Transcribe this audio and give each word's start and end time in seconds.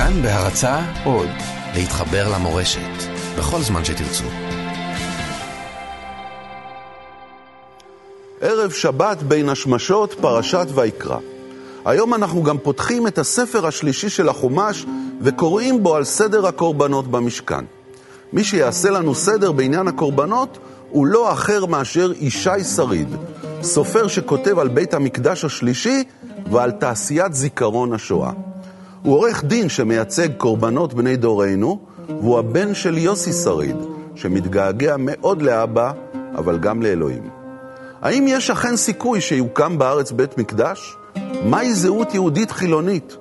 כאן 0.00 0.22
בהרצה 0.22 0.80
עוד, 1.04 1.28
להתחבר 1.74 2.28
למורשת, 2.34 2.80
בכל 3.38 3.60
זמן 3.60 3.84
שתרצו. 3.84 4.24
ערב 8.40 8.70
שבת 8.70 9.22
בין 9.22 9.48
השמשות, 9.48 10.14
פרשת 10.20 10.66
ויקרא. 10.74 11.16
היום 11.84 12.14
אנחנו 12.14 12.42
גם 12.42 12.58
פותחים 12.58 13.06
את 13.06 13.18
הספר 13.18 13.66
השלישי 13.66 14.08
של 14.08 14.28
החומש 14.28 14.86
וקוראים 15.20 15.82
בו 15.82 15.96
על 15.96 16.04
סדר 16.04 16.46
הקורבנות 16.46 17.08
במשכן. 17.08 17.64
מי 18.32 18.44
שיעשה 18.44 18.90
לנו 18.90 19.14
סדר 19.14 19.52
בעניין 19.52 19.88
הקורבנות 19.88 20.58
הוא 20.90 21.06
לא 21.06 21.32
אחר 21.32 21.66
מאשר 21.66 22.12
ישי 22.20 22.64
שריד, 22.76 23.16
סופר 23.62 24.08
שכותב 24.08 24.58
על 24.58 24.68
בית 24.68 24.94
המקדש 24.94 25.44
השלישי 25.44 26.04
ועל 26.50 26.70
תעשיית 26.70 27.34
זיכרון 27.34 27.92
השואה. 27.92 28.49
הוא 29.02 29.14
עורך 29.14 29.44
דין 29.44 29.68
שמייצג 29.68 30.28
קורבנות 30.36 30.94
בני 30.94 31.16
דורנו, 31.16 31.80
והוא 32.08 32.38
הבן 32.38 32.74
של 32.74 32.98
יוסי 32.98 33.32
שריד, 33.32 33.76
שמתגעגע 34.14 34.96
מאוד 34.98 35.42
לאבא, 35.42 35.92
אבל 36.34 36.58
גם 36.58 36.82
לאלוהים. 36.82 37.30
האם 38.02 38.24
יש 38.28 38.50
אכן 38.50 38.76
סיכוי 38.76 39.20
שיוקם 39.20 39.78
בארץ 39.78 40.12
בית 40.12 40.38
מקדש? 40.38 40.96
מהי 41.44 41.74
זהות 41.74 42.14
יהודית 42.14 42.50
חילונית? 42.50 43.16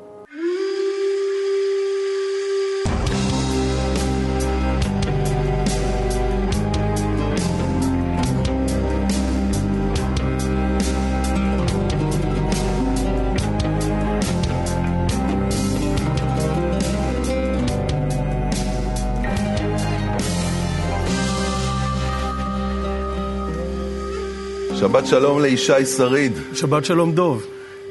שבת 24.79 25.07
שלום 25.07 25.41
לישי 25.41 25.85
שריד. 25.85 26.31
שבת 26.53 26.85
שלום 26.85 27.11
דוב. 27.11 27.45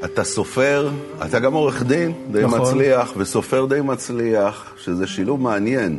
אתה 0.05 0.25
סופר, 0.25 0.91
אתה 1.25 1.39
גם 1.39 1.53
עורך 1.53 1.83
דין 1.83 2.13
די 2.31 2.43
נכון. 2.43 2.61
מצליח, 2.61 3.13
וסופר 3.17 3.67
די 3.67 3.81
מצליח, 3.81 4.75
שזה 4.85 5.07
שילוב 5.07 5.41
מעניין. 5.41 5.99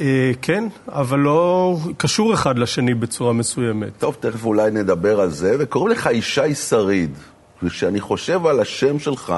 אה, 0.00 0.32
כן, 0.42 0.64
אבל 0.88 1.18
לא 1.18 1.76
קשור 1.96 2.34
אחד 2.34 2.58
לשני 2.58 2.94
בצורה 2.94 3.32
מסוימת. 3.32 3.88
טוב, 3.98 4.16
תכף 4.20 4.44
אולי 4.44 4.70
נדבר 4.70 5.20
על 5.20 5.30
זה, 5.30 5.56
וקוראים 5.58 5.92
לך 5.92 6.08
ישי 6.12 6.54
שריד. 6.54 7.10
וכשאני 7.62 8.00
חושב 8.00 8.46
על 8.46 8.60
השם 8.60 8.98
שלך, 8.98 9.34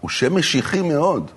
הוא 0.00 0.10
שם 0.10 0.36
משיחי 0.36 0.82
מאוד. 0.82 1.30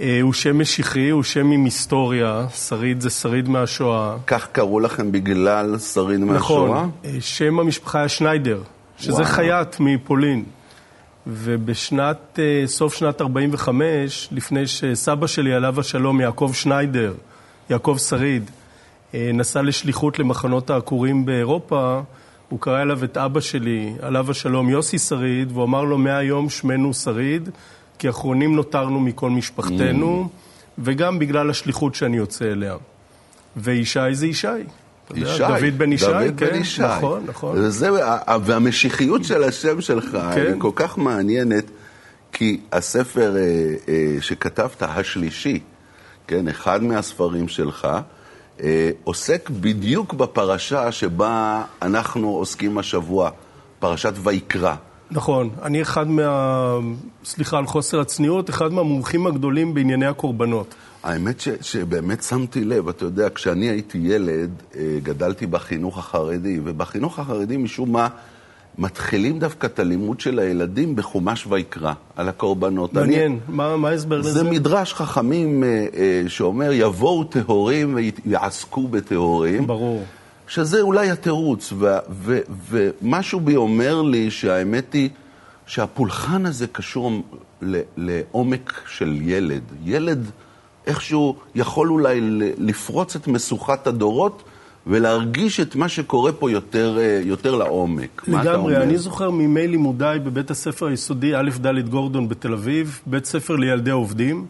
אה, 0.00 0.18
הוא 0.22 0.32
שם 0.32 0.58
משיחי, 0.58 1.08
הוא 1.08 1.22
שם 1.22 1.50
עם 1.50 1.64
היסטוריה, 1.64 2.46
שריד 2.54 3.00
זה 3.00 3.10
שריד 3.10 3.48
מהשואה. 3.48 4.16
כך 4.26 4.48
קראו 4.52 4.80
לכם 4.80 5.12
בגלל 5.12 5.78
שריד 5.78 6.20
מהשואה? 6.20 6.36
נכון, 6.36 6.90
אה, 7.04 7.10
שם 7.20 7.60
המשפחה 7.60 7.98
היה 7.98 8.08
שניידר, 8.08 8.62
שזה 8.98 9.12
וואו. 9.12 9.24
חייט 9.24 9.80
מפולין. 9.80 10.44
ובשנת, 11.26 12.38
אה, 12.38 12.66
סוף 12.66 12.94
שנת 12.94 13.20
45, 13.20 14.28
לפני 14.32 14.66
שסבא 14.66 15.26
שלי, 15.26 15.54
עליו 15.54 15.80
השלום, 15.80 16.20
יעקב 16.20 16.50
שניידר, 16.54 17.14
יעקב 17.70 17.96
שריד, 18.08 18.50
נסע 19.14 19.62
לשליחות 19.62 20.18
למחנות 20.18 20.70
העקורים 20.70 21.26
באירופה, 21.26 22.00
הוא 22.48 22.60
קרא 22.60 22.82
אליו 22.82 23.04
את 23.04 23.16
אבא 23.16 23.40
שלי, 23.40 23.92
עליו 24.02 24.30
השלום, 24.30 24.68
יוסי 24.68 24.98
שריד, 24.98 25.52
והוא 25.52 25.64
אמר 25.64 25.84
לו, 25.84 25.98
מהיום 25.98 26.48
שמנו 26.48 26.94
שריד, 26.94 27.48
כי 28.00 28.08
אחרונים 28.08 28.56
נותרנו 28.56 29.00
מכל 29.00 29.30
משפחתנו, 29.30 30.28
וגם 30.78 31.18
בגלל 31.18 31.50
השליחות 31.50 31.94
שאני 31.94 32.16
יוצא 32.16 32.44
אליה. 32.44 32.76
וישי 33.56 34.00
זה 34.12 34.26
ישי. 34.26 34.48
ישי. 35.14 35.38
דוד 35.38 35.78
בן 35.78 35.92
ישי, 35.92 36.06
דוד 36.06 36.34
כן, 36.36 36.46
בן 36.46 36.54
ישי. 36.54 36.82
נכון, 36.82 37.22
נכון. 37.26 37.58
וזה, 37.58 37.90
והמשיחיות 38.44 39.24
של 39.24 39.44
השם 39.44 39.80
שלך 39.80 40.10
כן. 40.34 40.46
היא 40.46 40.54
כל 40.58 40.70
כך 40.74 40.98
מעניינת, 40.98 41.64
כי 42.32 42.60
הספר 42.72 43.36
אה, 43.36 43.40
אה, 43.88 44.16
שכתבת, 44.20 44.82
השלישי, 44.82 45.60
כן, 46.26 46.48
אחד 46.48 46.82
מהספרים 46.82 47.48
שלך, 47.48 47.88
אה, 48.62 48.90
עוסק 49.04 49.50
בדיוק 49.50 50.14
בפרשה 50.14 50.92
שבה 50.92 51.62
אנחנו 51.82 52.28
עוסקים 52.28 52.78
השבוע, 52.78 53.30
פרשת 53.78 54.12
ויקרא. 54.22 54.74
נכון, 55.10 55.50
אני 55.62 55.82
אחד 55.82 56.08
מה... 56.08 56.78
סליחה 57.24 57.58
על 57.58 57.66
חוסר 57.66 58.00
הצניעות, 58.00 58.50
אחד 58.50 58.72
מהמומחים 58.72 59.26
הגדולים 59.26 59.74
בענייני 59.74 60.06
הקורבנות. 60.06 60.74
האמת 61.02 61.40
ש, 61.40 61.48
שבאמת 61.60 62.22
שמתי 62.22 62.64
לב, 62.64 62.88
אתה 62.88 63.04
יודע, 63.04 63.28
כשאני 63.34 63.66
הייתי 63.66 63.98
ילד, 63.98 64.50
אה, 64.76 64.98
גדלתי 65.02 65.46
בחינוך 65.46 65.98
החרדי, 65.98 66.60
ובחינוך 66.64 67.18
החרדי 67.18 67.56
משום 67.56 67.92
מה 67.92 68.08
מתחילים 68.78 69.38
דווקא 69.38 69.66
את 69.66 69.78
הלימוד 69.78 70.20
של 70.20 70.38
הילדים 70.38 70.96
בחומש 70.96 71.46
ויקרא, 71.46 71.92
על 72.16 72.28
הקורבנות. 72.28 72.96
אני- 72.96 73.06
מעניין, 73.06 73.38
מה 73.48 73.76
מה 73.76 73.88
ההסבר 73.88 74.18
לזה? 74.18 74.32
זה 74.32 74.44
מדרש 74.44 74.94
חכמים 74.94 75.64
אה, 75.64 75.86
אה, 75.96 76.22
שאומר, 76.28 76.72
יבואו 76.72 77.24
טהורים 77.24 77.96
ויעסקו 78.24 78.88
בטהורים. 78.88 79.66
ברור. 79.66 80.04
שזה 80.50 80.80
אולי 80.80 81.10
התירוץ, 81.10 81.72
ומשהו 82.70 83.40
בי 83.40 83.56
אומר 83.56 84.02
לי 84.02 84.30
שהאמת 84.30 84.92
היא 84.92 85.10
שהפולחן 85.66 86.46
הזה 86.46 86.66
קשור 86.66 87.12
לעומק 87.96 88.80
של 88.88 89.18
ילד. 89.22 89.62
ילד 89.84 90.30
איכשהו 90.86 91.36
יכול 91.54 91.90
אולי 91.90 92.20
לפרוץ 92.58 93.16
את 93.16 93.28
משוכת 93.28 93.86
הדורות 93.86 94.42
ולהרגיש 94.86 95.60
את 95.60 95.76
מה 95.76 95.88
שקורה 95.88 96.32
פה 96.32 96.50
יותר, 96.50 96.98
אה, 96.98 97.20
יותר 97.24 97.54
לעומק. 97.54 98.28
לגמרי? 98.28 98.76
אני 98.76 98.98
זוכר 98.98 99.30
מימי 99.30 99.66
לימודיי 99.66 100.18
בבית 100.18 100.50
הספר 100.50 100.86
היסודי 100.86 101.36
א' 101.36 101.50
ד' 101.60 101.88
גורדון 101.88 102.28
בתל 102.28 102.52
אביב, 102.52 103.00
בית 103.06 103.24
ספר 103.24 103.56
לילדי 103.56 103.90
עובדים. 103.90 104.46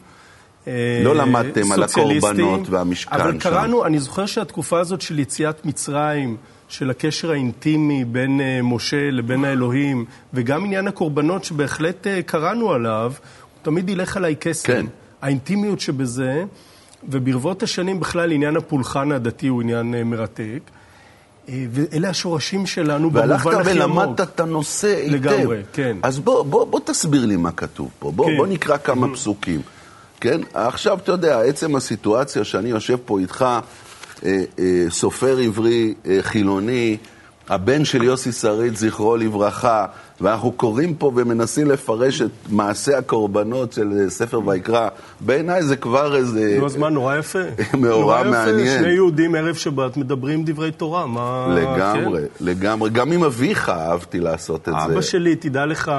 אה, 0.70 1.04
לא 1.04 1.16
למדתם 1.16 1.72
על 1.72 1.82
הקורבנות 1.82 2.68
והמשכן 2.68 3.14
אבל 3.20 3.32
שם. 3.32 3.38
קראנו, 3.38 3.86
אני 3.86 3.98
זוכר 3.98 4.26
שהתקופה 4.26 4.80
הזאת 4.80 5.00
של 5.00 5.18
יציאת 5.18 5.64
מצרים, 5.66 6.36
של 6.68 6.90
הקשר 6.90 7.30
האינטימי 7.30 8.04
בין 8.04 8.40
אה, 8.40 8.62
משה 8.62 9.10
לבין 9.10 9.44
האלוהים, 9.44 10.04
וגם 10.34 10.64
עניין 10.64 10.88
הקורבנות 10.88 11.44
שבהחלט 11.44 12.06
אה, 12.06 12.22
קראנו 12.22 12.72
עליו, 12.72 13.12
הוא 13.16 13.62
תמיד 13.62 13.88
ילך 13.88 14.16
עליי 14.16 14.34
קסם. 14.38 14.66
כן. 14.66 14.86
האינטימיות 15.22 15.80
שבזה, 15.80 16.44
וברבות 17.08 17.62
השנים 17.62 18.00
בכלל 18.00 18.32
עניין 18.32 18.56
הפולחן 18.56 19.12
הדתי 19.12 19.46
הוא 19.48 19.62
עניין 19.62 20.02
מרתק. 20.04 20.60
ואלה 21.48 22.08
השורשים 22.08 22.66
שלנו 22.66 23.12
והלכת 23.12 23.46
במובן 23.46 23.60
הכי 23.60 23.82
עמוק. 23.82 23.98
ולמדת 23.98 24.20
את 24.20 24.40
הנושא 24.40 24.96
היטב. 24.96 25.14
לגמרי, 25.14 25.62
כן. 25.72 25.96
אז 26.02 26.18
בוא, 26.18 26.42
בוא, 26.42 26.64
בוא 26.64 26.80
תסביר 26.84 27.26
לי 27.26 27.36
מה 27.36 27.52
כתוב 27.52 27.90
פה. 27.98 28.10
בוא, 28.10 28.26
כן. 28.26 28.36
בוא 28.36 28.46
נקרא 28.46 28.76
כמה 28.76 29.14
פסוקים. 29.14 29.60
כן? 30.20 30.40
עכשיו, 30.54 30.98
אתה 31.02 31.12
יודע, 31.12 31.40
עצם 31.40 31.76
הסיטואציה 31.76 32.44
שאני 32.44 32.68
יושב 32.68 32.96
פה 33.04 33.18
איתך, 33.18 33.44
אה, 34.24 34.42
אה, 34.58 34.84
סופר 34.90 35.38
עברי 35.38 35.94
אה, 36.06 36.18
חילוני, 36.20 36.96
הבן 37.48 37.84
של 37.84 38.02
יוסי 38.02 38.32
שריד, 38.32 38.76
זכרו 38.76 39.16
לברכה, 39.16 39.86
ואנחנו 40.20 40.52
קוראים 40.52 40.94
פה 40.94 41.12
ומנסים 41.16 41.70
לפרש 41.70 42.22
את 42.22 42.30
מעשה 42.48 42.98
הקורבנות 42.98 43.72
של 43.72 43.92
אה, 43.98 44.10
ספר 44.10 44.48
ויקרא, 44.48 44.88
בעיניי 45.20 45.62
זה 45.62 45.76
כבר 45.76 46.16
איזה... 46.16 46.56
נו, 46.58 46.66
אז 46.66 46.76
מה, 46.76 46.88
נורא 46.88 47.16
יפה. 47.16 47.38
מאורע 47.78 47.94
נורא 47.94 48.20
יפה, 48.20 48.30
מעניין. 48.30 48.82
שני 48.82 48.92
יהודים 48.92 49.34
ערב 49.34 49.54
שבת 49.54 49.96
מדברים 49.96 50.44
דברי 50.44 50.70
תורה, 50.70 51.06
מה... 51.06 51.56
לגמרי, 51.56 52.20
כן? 52.20 52.44
לגמרי. 52.44 52.90
גם 52.90 53.12
עם 53.12 53.24
אביך 53.24 53.68
אהבתי 53.68 54.20
לעשות 54.20 54.68
את 54.68 54.74
זה. 54.86 54.92
אבא 54.92 55.00
שלי, 55.00 55.36
תדע 55.36 55.66
לך, 55.66 55.92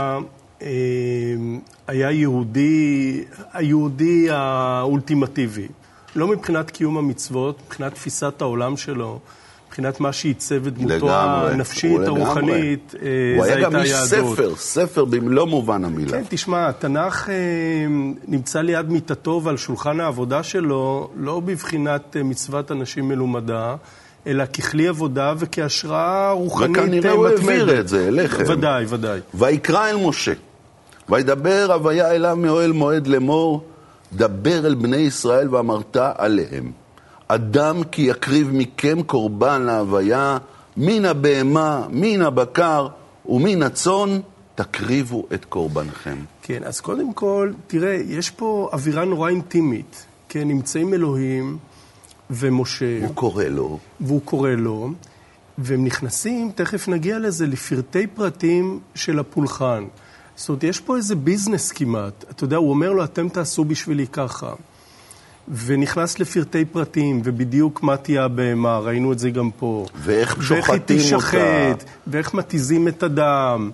היה 1.87 2.11
יהודי, 2.11 3.23
היהודי 3.53 4.27
האולטימטיבי. 4.29 5.67
לא 6.15 6.27
מבחינת 6.27 6.71
קיום 6.71 6.97
המצוות, 6.97 7.59
מבחינת 7.65 7.93
תפיסת 7.93 8.41
העולם 8.41 8.77
שלו, 8.77 9.19
מבחינת 9.67 9.99
מה 9.99 10.13
שעיצב 10.13 10.67
את 10.67 10.73
דמותו 10.73 10.95
לגמרי. 10.95 11.51
הנפשית, 11.51 11.91
הוא 11.91 11.99
לגמרי. 11.99 12.21
הרוחנית, 12.21 12.95
אה, 13.01 13.07
הוא 13.37 13.45
זה 13.45 13.53
היה 13.53 13.63
גם 13.63 13.75
הייתה 13.75 14.01
איש. 14.01 14.09
ספר, 14.09 14.55
ספר 14.55 15.05
במלוא 15.05 15.45
מובן 15.45 15.85
המילה. 15.85 16.11
כן, 16.11 16.23
תשמע, 16.29 16.67
התנ"ך 16.67 17.29
אה, 17.29 17.35
נמצא 18.27 18.61
ליד 18.61 18.89
מיטתו 18.89 19.41
ועל 19.43 19.57
שולחן 19.57 19.99
העבודה 19.99 20.43
שלו, 20.43 21.09
לא 21.15 21.39
בבחינת 21.39 22.17
אה, 22.17 22.23
מצוות 22.23 22.71
אנשים 22.71 23.07
מלומדה, 23.07 23.75
אלא 24.27 24.45
ככלי 24.45 24.87
עבודה 24.87 25.33
וכהשראה 25.37 26.31
רוחנית 26.31 26.77
אה, 26.77 26.83
וכנראה 26.83 27.11
הוא 27.11 27.27
מתמדת. 27.29 27.49
העביר 27.49 27.79
את 27.79 27.87
זה 27.87 28.07
אליכם. 28.07 28.43
ודאי, 28.47 28.85
ודאי. 28.89 29.19
ויקרא 29.33 29.89
אל 29.89 29.95
משה, 30.07 30.33
וידבר 31.11 31.67
הוויה 31.73 32.11
אליו 32.11 32.35
מאוהל 32.35 32.71
מועד 32.71 33.07
לאמור, 33.07 33.63
דבר 34.13 34.65
אל 34.65 34.75
בני 34.75 34.97
ישראל 34.97 35.55
ואמרת 35.55 35.97
עליהם. 35.97 36.71
אדם 37.27 37.83
כי 37.83 38.01
יקריב 38.01 38.49
מכם 38.53 39.03
קורבן 39.03 39.61
להוויה, 39.61 40.37
מן 40.77 41.05
הבהמה, 41.05 41.87
מן 41.89 42.21
הבקר 42.21 42.87
ומן 43.25 43.63
הצאן, 43.63 44.19
תקריבו 44.55 45.27
את 45.33 45.45
קורבנכם. 45.45 46.17
כן, 46.41 46.63
אז 46.63 46.79
קודם 46.79 47.13
כל, 47.13 47.51
תראה, 47.67 48.01
יש 48.07 48.29
פה 48.29 48.69
אווירה 48.73 49.05
נורא 49.05 49.29
אינטימית. 49.29 50.05
כן, 50.29 50.47
נמצאים 50.47 50.93
אלוהים 50.93 51.57
ומשה. 52.29 52.99
הוא 53.01 53.15
קורא 53.15 53.43
לו. 53.43 53.79
והוא 53.99 54.21
קורא 54.25 54.49
לו, 54.49 54.89
והם 55.57 55.85
נכנסים, 55.85 56.51
תכף 56.55 56.87
נגיע 56.87 57.19
לזה, 57.19 57.47
לפרטי 57.47 58.07
פרטים 58.07 58.79
של 58.95 59.19
הפולחן. 59.19 59.83
זאת 60.41 60.49
אומרת, 60.49 60.63
יש 60.63 60.79
פה 60.79 60.97
איזה 60.97 61.15
ביזנס 61.15 61.71
כמעט. 61.71 62.25
אתה 62.29 62.43
יודע, 62.43 62.57
הוא 62.57 62.69
אומר 62.69 62.91
לו, 62.91 63.03
אתם 63.03 63.29
תעשו 63.29 63.65
בשבילי 63.65 64.07
ככה. 64.07 64.53
ונכנס 65.65 66.19
לפרטי 66.19 66.65
פרטים, 66.65 67.21
ובדיוק 67.23 67.83
מה 67.83 67.97
תהיה 67.97 68.23
הבהמה, 68.23 68.79
ראינו 68.79 69.13
את 69.13 69.19
זה 69.19 69.29
גם 69.29 69.49
פה. 69.59 69.85
ואיך 69.95 70.43
שוחטים 70.43 70.73
אותה. 71.13 71.15
ואיך 71.15 71.33
היא 71.33 71.73
תשחט, 71.73 71.89
ואיך 72.07 72.33
מתיזים 72.33 72.87
את 72.87 73.03
הדם, 73.03 73.71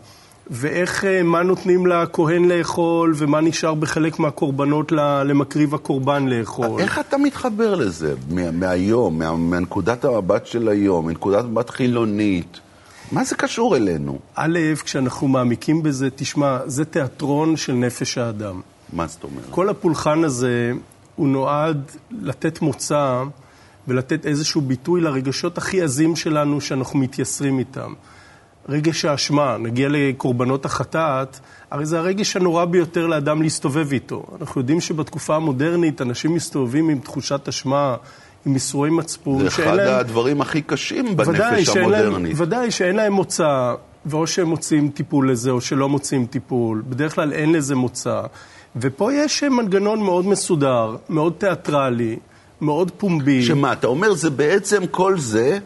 ואיך, 0.50 1.06
אה, 1.06 1.24
מה 1.24 1.44
נותנים 1.44 1.88
לכהן 1.88 2.46
לאכול, 2.46 3.14
ומה 3.18 3.42
נשאר 3.42 3.74
בחלק 3.74 4.20
מהקורבנות 4.20 4.92
למקריב 5.26 5.76
הקורבן 5.76 6.28
לאכול. 6.28 6.82
איך 6.82 7.00
אתה 7.00 7.18
מתחבר 7.18 7.76
לזה 7.76 8.14
מהיום, 8.54 9.20
מנקודת 9.50 10.06
המבט 10.06 10.46
של 10.46 10.68
היום, 10.68 11.08
מנקודת 11.08 11.46
מבט 11.46 11.70
חילונית? 11.70 12.60
מה 13.12 13.24
זה 13.24 13.36
קשור 13.36 13.76
אלינו? 13.76 14.20
א', 14.36 14.60
כשאנחנו 14.84 15.28
מעמיקים 15.28 15.84
בזה, 15.84 16.10
תשמע, 16.16 16.60
זה 16.66 16.86
תיאטרון 16.86 17.58
של 17.58 17.74
נפש 17.74 18.18
האדם. 18.18 18.62
מה 18.94 19.08
זאת 19.08 19.24
אומרת? 19.24 19.46
כל 19.50 19.70
הפולחן 19.70 20.24
הזה, 20.24 20.72
הוא 21.16 21.28
נועד 21.28 21.92
לתת 22.12 22.62
מוצא 22.62 23.24
ולתת 23.88 24.26
איזשהו 24.26 24.62
ביטוי 24.62 25.02
לרגשות 25.02 25.58
הכי 25.58 25.82
עזים 25.82 26.16
שלנו 26.16 26.62
שאנחנו 26.62 27.00
מתייסרים 27.00 27.60
איתם. 27.60 27.94
רגש 28.70 29.06
האשמה, 29.06 29.58
נגיע 29.58 29.88
לקורבנות 29.92 30.66
החטאת, 30.66 31.40
הרי 31.72 31.86
זה 31.86 32.00
הרגש 32.00 32.36
הנורא 32.36 32.66
ביותר 32.66 33.08
לאדם 33.08 33.42
להסתובב 33.42 33.92
איתו. 33.92 34.26
אנחנו 34.42 34.62
יודעים 34.62 34.82
שבתקופה 34.82 35.36
המודרנית 35.36 36.02
אנשים 36.02 36.34
מסתובבים 36.34 36.90
עם 36.90 37.00
תחושת 37.00 37.48
אשמה, 37.48 37.96
עם 38.48 38.54
ייסורי 38.54 38.90
מצפון. 38.90 39.40
זה 39.40 39.48
אחד 39.48 39.76
להם... 39.76 40.00
הדברים 40.00 40.42
הכי 40.42 40.62
קשים 40.62 41.18
בנפש 41.18 41.30
ודאי, 41.30 41.64
המודרנית. 41.82 42.34
להם, 42.34 42.48
ודאי, 42.48 42.72
שאין 42.72 42.96
להם 42.96 43.14
מוצא, 43.14 43.74
ואו 44.06 44.28
שהם 44.28 44.48
מוצאים 44.48 44.90
טיפול 44.90 45.32
לזה 45.32 45.52
או 45.52 45.62
שלא 45.62 45.90
מוצאים 45.90 46.26
טיפול. 46.26 46.84
בדרך 46.90 47.16
כלל 47.16 47.34
אין 47.34 47.52
לזה 47.52 47.76
מוצא. 47.76 48.22
ופה 48.76 49.14
יש 49.14 49.44
מנגנון 49.44 50.04
מאוד 50.04 50.26
מסודר, 50.26 50.96
מאוד 51.10 51.34
תיאטרלי, 51.38 52.18
מאוד 52.62 52.92
פומבי. 52.98 53.44
שמה, 53.44 53.74
אתה 53.74 53.88
אומר, 53.88 54.14
זה 54.14 54.30
בעצם 54.30 54.88
כל 54.88 55.20
זה 55.20 55.60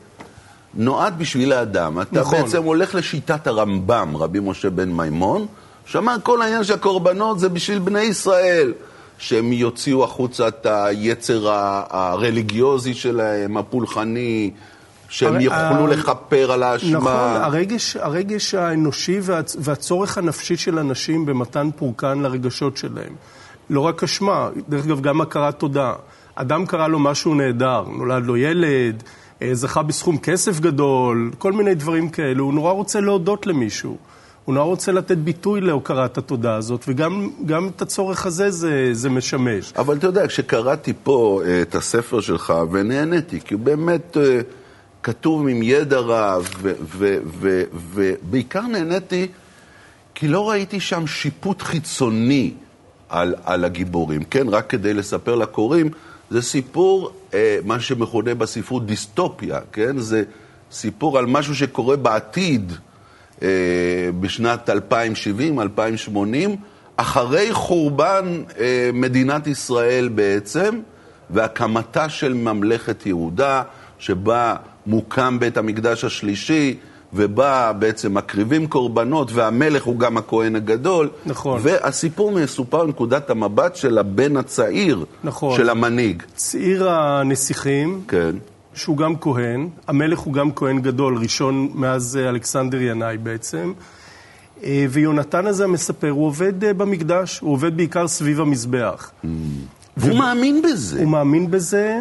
נועד 0.73 1.19
בשביל 1.19 1.53
האדם. 1.53 2.01
אתה 2.01 2.19
נכון. 2.21 2.41
בעצם 2.41 2.63
הולך 2.63 2.95
לשיטת 2.95 3.47
הרמב"ם, 3.47 4.17
רבי 4.17 4.39
משה 4.39 4.69
בן 4.69 4.91
מימון, 4.91 5.45
שאמר 5.85 6.15
כל 6.23 6.41
העניין 6.41 6.63
של 6.63 6.73
הקורבנות 6.73 7.39
זה 7.39 7.49
בשביל 7.49 7.79
בני 7.79 8.01
ישראל. 8.01 8.73
שהם 9.21 9.53
יוציאו 9.53 10.03
החוצה 10.03 10.47
את 10.47 10.65
היצר 10.65 11.49
הרליגיוזי 11.89 12.93
שלהם, 12.93 13.57
הפולחני, 13.57 14.51
שהם 15.09 15.35
הר... 15.35 15.41
יוכלו 15.41 15.87
ה... 15.87 15.87
לכפר 15.87 16.51
על 16.51 16.63
האשמה. 16.63 16.99
נכון, 16.99 17.41
הרגש, 17.41 17.97
הרגש 17.97 18.55
האנושי 18.55 19.19
וה... 19.21 19.41
והצורך 19.59 20.17
הנפשי 20.17 20.57
של 20.57 20.79
אנשים 20.79 21.25
במתן 21.25 21.69
פורקן 21.75 22.19
לרגשות 22.19 22.77
שלהם. 22.77 23.15
לא 23.69 23.79
רק 23.79 24.03
אשמה, 24.03 24.49
דרך 24.69 24.85
אגב, 24.85 25.01
גם 25.01 25.21
הכרת 25.21 25.59
תודה. 25.59 25.93
אדם 26.35 26.65
קרא 26.65 26.87
לו 26.87 26.99
משהו 26.99 27.35
נהדר, 27.35 27.83
נולד 27.97 28.25
לו 28.25 28.37
ילד, 28.37 29.03
אה, 29.41 29.49
זכה 29.53 29.83
בסכום 29.83 30.17
כסף 30.17 30.59
גדול, 30.59 31.31
כל 31.37 31.53
מיני 31.53 31.75
דברים 31.75 32.09
כאלו, 32.09 32.43
הוא 32.43 32.53
נורא 32.53 32.71
רוצה 32.71 33.01
להודות 33.01 33.47
למישהו. 33.47 33.97
הוא 34.51 34.55
נורא 34.55 34.65
רוצה 34.65 34.91
לתת 34.91 35.17
ביטוי 35.17 35.61
להוקרת 35.61 36.17
התודה 36.17 36.55
הזאת, 36.55 36.85
וגם 36.87 37.69
את 37.75 37.81
הצורך 37.81 38.25
הזה 38.25 38.51
זה, 38.51 38.89
זה 38.91 39.09
משמש. 39.09 39.73
אבל 39.77 39.97
אתה 39.97 40.07
יודע, 40.07 40.27
כשקראתי 40.27 40.93
פה 41.03 41.41
אה, 41.45 41.61
את 41.61 41.75
הספר 41.75 42.21
שלך, 42.21 42.53
ונהניתי, 42.71 43.39
כי 43.41 43.53
הוא 43.53 43.61
באמת 43.61 44.17
אה, 44.17 44.39
כתוב 45.03 45.47
עם 45.47 45.63
ידע 45.63 45.99
רב, 45.99 46.49
ובעיקר 47.93 48.61
נהניתי 48.61 49.27
כי 50.15 50.27
לא 50.27 50.49
ראיתי 50.49 50.79
שם 50.79 51.07
שיפוט 51.07 51.61
חיצוני 51.61 52.53
על, 53.09 53.35
על 53.43 53.65
הגיבורים, 53.65 54.23
כן? 54.23 54.47
רק 54.49 54.69
כדי 54.69 54.93
לספר 54.93 55.35
לקוראים, 55.35 55.89
זה 56.29 56.41
סיפור, 56.41 57.11
אה, 57.33 57.57
מה 57.65 57.79
שמכונה 57.79 58.35
בספרות 58.35 58.85
דיסטופיה, 58.85 59.59
כן? 59.71 59.97
זה 59.97 60.23
סיפור 60.71 61.17
על 61.17 61.25
משהו 61.25 61.55
שקורה 61.55 61.95
בעתיד. 61.95 62.71
אה, 63.43 63.47
בשנת 64.19 64.69
2070, 64.69 65.59
2080, 65.59 66.55
אחרי 66.97 67.53
חורבן 67.53 68.43
אה, 68.59 68.89
מדינת 68.93 69.47
ישראל 69.47 70.07
בעצם, 70.07 70.79
והקמתה 71.29 72.09
של 72.09 72.33
ממלכת 72.33 73.05
יהודה, 73.05 73.63
שבה 73.99 74.55
מוקם 74.87 75.39
בית 75.39 75.57
המקדש 75.57 76.03
השלישי, 76.03 76.77
ובה 77.13 77.73
בעצם 77.79 78.13
מקריבים 78.13 78.67
קורבנות, 78.67 79.31
והמלך 79.33 79.83
הוא 79.83 79.99
גם 79.99 80.17
הכהן 80.17 80.55
הגדול. 80.55 81.09
נכון. 81.25 81.59
והסיפור 81.63 82.31
מסופר 82.31 82.85
מנקודת 82.85 83.29
המבט 83.29 83.75
של 83.75 83.97
הבן 83.97 84.37
הצעיר, 84.37 85.05
נכון. 85.23 85.57
של 85.57 85.69
המנהיג. 85.69 86.23
צעיר 86.35 86.89
הנסיכים. 86.89 88.01
כן. 88.07 88.35
שהוא 88.73 88.97
גם 88.97 89.15
כהן, 89.21 89.69
המלך 89.87 90.19
הוא 90.19 90.33
גם 90.33 90.51
כהן 90.51 90.81
גדול, 90.81 91.17
ראשון 91.17 91.71
מאז 91.73 92.17
אה, 92.17 92.29
אלכסנדר 92.29 92.81
ינאי 92.81 93.17
בעצם. 93.17 93.73
אה, 94.63 94.85
ויונתן 94.89 95.47
הזה 95.47 95.63
המספר, 95.63 96.09
הוא 96.09 96.25
עובד 96.25 96.63
אה, 96.63 96.73
במקדש, 96.73 97.39
הוא 97.39 97.53
עובד 97.53 97.77
בעיקר 97.77 98.07
סביב 98.07 98.41
המזבח. 98.41 99.11
Mm. 99.23 99.27
והוא 99.97 100.17
מאמין 100.17 100.61
בזה. 100.61 100.99
הוא 100.99 101.09
מאמין 101.09 101.51
בזה, 101.51 101.99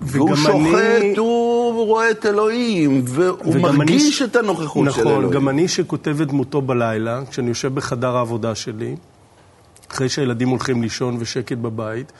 וגם 0.00 0.22
אני... 0.22 0.30
והוא 0.30 0.36
שוחט, 0.36 1.18
הוא 1.18 1.86
רואה 1.86 2.10
את 2.10 2.26
אלוהים, 2.26 3.02
והוא 3.04 3.60
מרגיש 3.60 4.22
את 4.22 4.36
הנוכחות 4.36 4.86
נכון, 4.86 5.02
של 5.02 5.08
אלוהים. 5.08 5.22
נכון, 5.22 5.34
גם 5.34 5.48
אני 5.48 5.68
שכותב 5.68 6.20
את 6.20 6.28
דמותו 6.28 6.62
בלילה, 6.62 7.20
כשאני 7.30 7.48
יושב 7.48 7.74
בחדר 7.74 8.16
העבודה 8.16 8.54
שלי, 8.54 8.96
אחרי 9.90 10.08
שהילדים 10.08 10.48
הולכים 10.48 10.82
לישון 10.82 11.16
ושקט 11.20 11.56
בבית, 11.56 12.12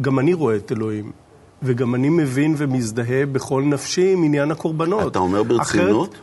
גם 0.00 0.18
אני 0.18 0.34
רואה 0.34 0.56
את 0.56 0.72
אלוהים. 0.72 1.27
וגם 1.62 1.94
אני 1.94 2.08
מבין 2.08 2.54
ומזדהה 2.58 3.26
בכל 3.26 3.62
נפשי 3.62 4.12
עם 4.12 4.24
עניין 4.24 4.50
הקורבנות. 4.50 5.10
אתה 5.10 5.18
אומר 5.18 5.42
ברצינות? 5.42 6.14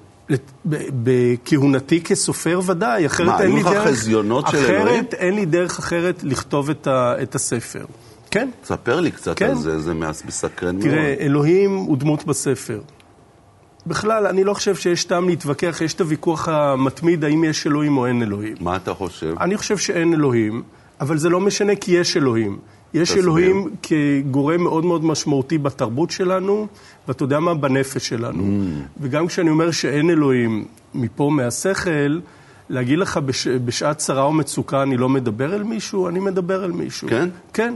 בכהונתי 1.03 2.01
כסופר 2.01 2.59
ודאי, 2.65 3.05
אחרת 3.05 3.27
מה, 3.27 3.41
אין 3.41 3.55
לי 3.55 3.63
דרך... 3.63 3.65
מה, 3.65 3.71
היו 3.71 3.81
לך 3.81 3.87
חזיונות 3.87 4.47
של 4.47 4.57
אלוהים? 4.57 4.87
אחרת 4.87 5.13
אין 5.13 5.35
לי 5.35 5.45
דרך 5.45 5.79
אחרת 5.79 6.23
לכתוב 6.23 6.69
את, 6.69 6.87
ה, 6.87 7.15
את 7.23 7.35
הספר. 7.35 7.85
כן. 8.31 8.49
תספר 8.61 8.99
לי 8.99 9.11
קצת 9.11 9.37
כן. 9.37 9.49
על 9.49 9.55
זה, 9.55 9.79
זה 9.79 9.93
מסקרן 10.27 10.75
מאוד. 10.75 10.89
תראה, 10.89 11.15
אלוהים 11.19 11.75
הוא 11.75 11.97
דמות 11.97 12.25
בספר. 12.25 12.81
בכלל, 13.87 14.27
אני 14.27 14.43
לא 14.43 14.53
חושב 14.53 14.75
שיש 14.75 15.05
טעם 15.05 15.29
להתווכח, 15.29 15.81
יש 15.81 15.93
את 15.93 16.01
הוויכוח 16.01 16.47
המתמיד 16.47 17.23
האם 17.23 17.43
יש 17.43 17.67
אלוהים 17.67 17.97
או 17.97 18.05
אין 18.05 18.21
אלוהים. 18.21 18.55
מה 18.59 18.75
אתה 18.75 18.93
חושב? 18.93 19.35
אני 19.39 19.57
חושב 19.57 19.77
שאין 19.77 20.13
אלוהים, 20.13 20.63
אבל 21.01 21.17
זה 21.17 21.29
לא 21.29 21.39
משנה 21.39 21.75
כי 21.75 21.91
יש 21.91 22.17
אלוהים. 22.17 22.59
יש 22.95 23.09
תסביר. 23.09 23.23
אלוהים 23.23 23.69
כגורם 23.83 24.63
מאוד 24.63 24.85
מאוד 24.85 25.05
משמעותי 25.05 25.57
בתרבות 25.57 26.11
שלנו, 26.11 26.67
ואתה 27.07 27.23
יודע 27.23 27.39
מה? 27.39 27.53
בנפש 27.53 28.07
שלנו. 28.07 28.43
Mm. 28.43 29.01
וגם 29.01 29.27
כשאני 29.27 29.49
אומר 29.49 29.71
שאין 29.71 30.09
אלוהים 30.09 30.65
מפה 30.93 31.29
מהשכל, 31.33 32.19
להגיד 32.69 32.99
לך 32.99 33.17
בש... 33.17 33.47
בשעת 33.47 33.97
צרה 33.97 34.23
או 34.23 34.33
מצוקה 34.33 34.83
אני 34.83 34.97
לא 34.97 35.09
מדבר 35.09 35.55
אל 35.55 35.63
מישהו, 35.63 36.07
אני 36.07 36.19
מדבר 36.19 36.65
אל 36.65 36.71
מישהו. 36.71 37.09
כן? 37.09 37.29
כן. 37.53 37.73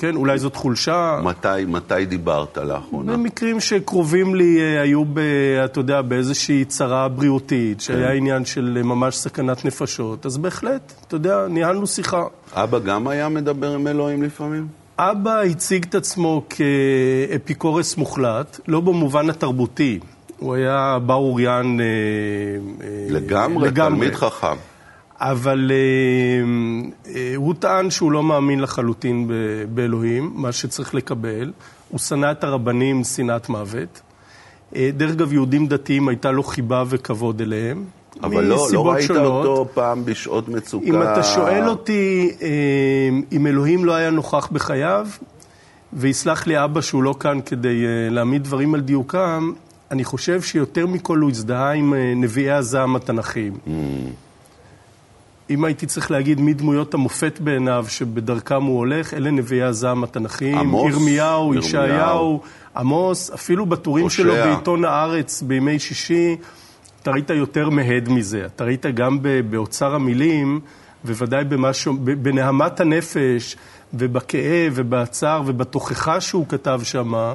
כן, 0.00 0.16
אולי 0.16 0.38
זאת 0.38 0.56
חולשה. 0.56 1.20
מתי, 1.22 1.48
מתי 1.68 2.04
דיברת 2.06 2.58
לאחרונה? 2.58 3.12
במקרים 3.12 3.60
שקרובים 3.60 4.34
לי 4.34 4.60
אה, 4.60 4.82
היו, 4.82 5.04
ב, 5.04 5.18
אתה 5.64 5.80
יודע, 5.80 6.02
באיזושהי 6.02 6.64
צרה 6.64 7.08
בריאותית, 7.08 7.78
כן. 7.78 7.84
שהיה 7.84 8.12
עניין 8.12 8.44
של 8.44 8.74
אה, 8.76 8.82
ממש 8.82 9.16
סכנת 9.16 9.64
נפשות, 9.64 10.26
אז 10.26 10.38
בהחלט, 10.38 10.92
אתה 11.06 11.16
יודע, 11.16 11.46
ניהלנו 11.48 11.86
שיחה. 11.86 12.22
אבא 12.52 12.78
גם 12.78 13.08
היה 13.08 13.28
מדבר 13.28 13.74
עם 13.74 13.86
אלוהים 13.86 14.22
לפעמים? 14.22 14.66
אבא 14.98 15.40
הציג 15.40 15.84
את 15.88 15.94
עצמו 15.94 16.42
כאפיקורס 16.48 17.96
מוחלט, 17.96 18.60
לא 18.68 18.80
במובן 18.80 19.30
התרבותי. 19.30 19.98
הוא 20.38 20.54
היה 20.54 20.98
בר 21.06 21.14
אוריין 21.14 21.80
לגמרי, 23.10 23.68
לגמרי, 23.68 23.98
תלמיד 23.98 24.14
חכם. 24.14 24.56
אבל 25.20 25.70
אה, 25.70 27.14
אה, 27.14 27.32
הוא 27.36 27.54
טען 27.58 27.90
שהוא 27.90 28.12
לא 28.12 28.22
מאמין 28.22 28.60
לחלוטין 28.60 29.30
באלוהים, 29.74 30.32
מה 30.34 30.52
שצריך 30.52 30.94
לקבל. 30.94 31.52
הוא 31.88 31.98
שנא 31.98 32.30
את 32.30 32.44
הרבנים 32.44 33.04
שנאת 33.04 33.48
מוות. 33.48 34.00
אה, 34.76 34.90
דרך 34.96 35.10
אגב, 35.10 35.32
יהודים 35.32 35.66
דתיים 35.66 36.08
הייתה 36.08 36.30
לו 36.30 36.42
חיבה 36.42 36.84
וכבוד 36.88 37.40
אליהם. 37.40 37.84
אבל 38.22 38.44
לא, 38.44 38.68
לא 38.72 38.90
ראית 38.90 39.06
שונות. 39.06 39.46
אותו 39.46 39.68
פעם 39.74 40.04
בשעות 40.04 40.48
מצוקה. 40.48 40.86
אם 40.86 41.02
אתה 41.02 41.22
שואל 41.22 41.68
אותי 41.68 42.30
אה, 42.42 42.48
אם 43.32 43.46
אלוהים 43.46 43.84
לא 43.84 43.94
היה 43.94 44.10
נוכח 44.10 44.48
בחייו, 44.52 45.08
ויסלח 45.92 46.46
לי 46.46 46.64
אבא 46.64 46.80
שהוא 46.80 47.02
לא 47.02 47.14
כאן 47.20 47.38
כדי 47.46 47.84
אה, 47.84 48.10
להעמיד 48.10 48.44
דברים 48.44 48.74
על 48.74 48.80
דיוקם, 48.80 49.52
אני 49.90 50.04
חושב 50.04 50.42
שיותר 50.42 50.86
מכל 50.86 51.18
הוא 51.18 51.30
הזדהה 51.30 51.72
עם 51.72 51.94
אה, 51.94 52.12
נביאי 52.16 52.50
הזעם 52.50 52.96
התנ"כיים. 52.96 53.52
Mm. 53.66 53.70
אם 55.50 55.64
הייתי 55.64 55.86
צריך 55.86 56.10
להגיד 56.10 56.40
מי 56.40 56.54
דמויות 56.54 56.94
המופת 56.94 57.40
בעיניו 57.40 57.86
שבדרכם 57.88 58.62
הוא 58.62 58.78
הולך, 58.78 59.14
אלה 59.14 59.30
נביאי 59.30 59.62
הזעם 59.62 60.04
התנ"כיים, 60.04 60.58
עמוס, 60.58 60.92
ירמיהו. 60.92 61.54
ישעיהו, 61.54 62.40
עמוס, 62.76 63.30
אפילו 63.30 63.66
בטורים 63.66 64.04
הושע. 64.04 64.22
שלו 64.22 64.32
בעיתון 64.32 64.84
הארץ 64.84 65.42
בימי 65.42 65.78
שישי, 65.78 66.36
אתה 67.02 67.10
ראית 67.10 67.30
יותר 67.30 67.70
מהד 67.70 68.08
מזה. 68.08 68.46
אתה 68.46 68.64
ראית 68.64 68.86
גם 68.86 69.18
באוצר 69.50 69.94
המילים, 69.94 70.60
בוודאי 71.04 71.44
במשהו, 71.44 71.94
בנהמת 72.00 72.80
הנפש, 72.80 73.56
ובכאב, 73.94 74.72
ובצער, 74.74 75.42
ובתוכחה 75.46 76.20
שהוא 76.20 76.46
כתב 76.48 76.80
שמה, 76.84 77.34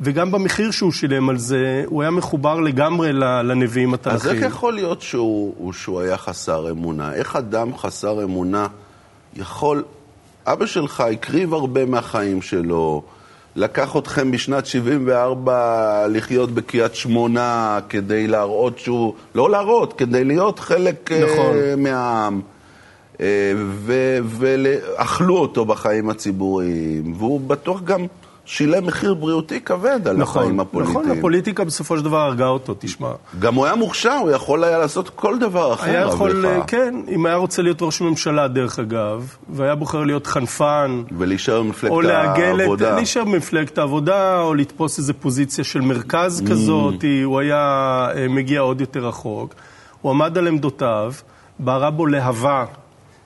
וגם 0.00 0.30
במחיר 0.30 0.70
שהוא 0.70 0.92
שילם 0.92 1.28
על 1.28 1.38
זה, 1.38 1.84
הוא 1.86 2.02
היה 2.02 2.10
מחובר 2.10 2.60
לגמרי 2.60 3.12
לנביאים 3.12 3.94
אז 3.94 4.00
איך 4.04 4.26
התנ"כיים. 4.26 4.44
יכול 4.44 4.74
להיות 4.74 5.02
שהוא, 5.02 5.72
שהוא 5.72 6.00
היה 6.00 6.16
חסר 6.16 6.70
אמונה? 6.70 7.14
איך 7.14 7.36
אדם 7.36 7.76
חסר 7.76 8.24
אמונה 8.24 8.66
יכול... 9.36 9.84
אבא 10.46 10.66
שלך 10.66 11.00
הקריב 11.00 11.54
הרבה 11.54 11.84
מהחיים 11.84 12.42
שלו, 12.42 13.02
לקח 13.56 13.96
אתכם 13.96 14.30
בשנת 14.30 14.66
74 14.66 16.06
לחיות 16.08 16.50
בקריית 16.50 16.94
שמונה 16.94 17.78
כדי 17.88 18.26
להראות 18.26 18.78
שהוא... 18.78 19.14
לא 19.34 19.50
להראות, 19.50 19.92
כדי 19.92 20.24
להיות 20.24 20.58
חלק 20.58 21.12
אה, 21.12 21.24
נכון. 21.24 21.56
מהעם. 21.76 22.40
אה, 23.20 23.52
ואכלו 24.22 25.36
אותו 25.38 25.64
בחיים 25.64 26.10
הציבוריים, 26.10 27.14
והוא 27.16 27.40
בטוח 27.40 27.82
גם 27.82 28.06
שילם 28.46 28.86
מחיר 28.86 29.14
בריאותי 29.14 29.60
כבד 29.60 30.08
על 30.08 30.22
החיים 30.22 30.56
נכון, 30.56 30.60
הפוליטיים. 30.60 30.98
נכון, 30.98 31.18
הפוליטיקה 31.18 31.64
בסופו 31.64 31.98
של 31.98 32.04
דבר 32.04 32.20
הרגה 32.20 32.46
אותו, 32.46 32.74
תשמע. 32.78 33.10
גם 33.38 33.54
הוא 33.54 33.66
היה 33.66 33.74
מוכשר, 33.74 34.12
הוא 34.12 34.30
יכול 34.30 34.64
היה 34.64 34.78
לעשות 34.78 35.08
כל 35.08 35.38
דבר 35.38 35.74
אחר. 35.74 35.90
היה 35.90 36.00
יכול, 36.00 36.46
אביך. 36.46 36.64
כן, 36.66 36.94
אם 37.08 37.26
היה 37.26 37.36
רוצה 37.36 37.62
להיות 37.62 37.82
ראש 37.82 38.00
ממשלה, 38.00 38.48
דרך 38.48 38.78
אגב, 38.78 39.34
והיה 39.48 39.74
בוחר 39.74 40.04
להיות 40.04 40.26
חנפן, 40.26 41.02
ולהישאר 41.18 41.62
במפלגת 41.62 41.92
או 41.92 42.00
לעגל 42.00 42.54
את, 42.54 42.60
העבודה. 42.60 42.94
להישאר 42.94 43.24
במפלגת 43.24 43.78
העבודה, 43.78 44.40
או 44.40 44.54
לתפוס 44.54 44.98
איזו 44.98 45.12
פוזיציה 45.20 45.64
של 45.64 45.80
מרכז 45.80 46.42
Mm. 46.46 46.50
כזאת, 46.50 47.04
הוא 47.24 47.40
היה 47.40 47.62
אה, 48.16 48.28
מגיע 48.28 48.60
עוד 48.60 48.80
יותר 48.80 49.06
רחוק. 49.06 49.54
הוא 50.02 50.12
עמד 50.12 50.38
על 50.38 50.46
עמדותיו, 50.46 51.12
בערה 51.58 51.90
בו 51.90 52.06
להבה 52.06 52.64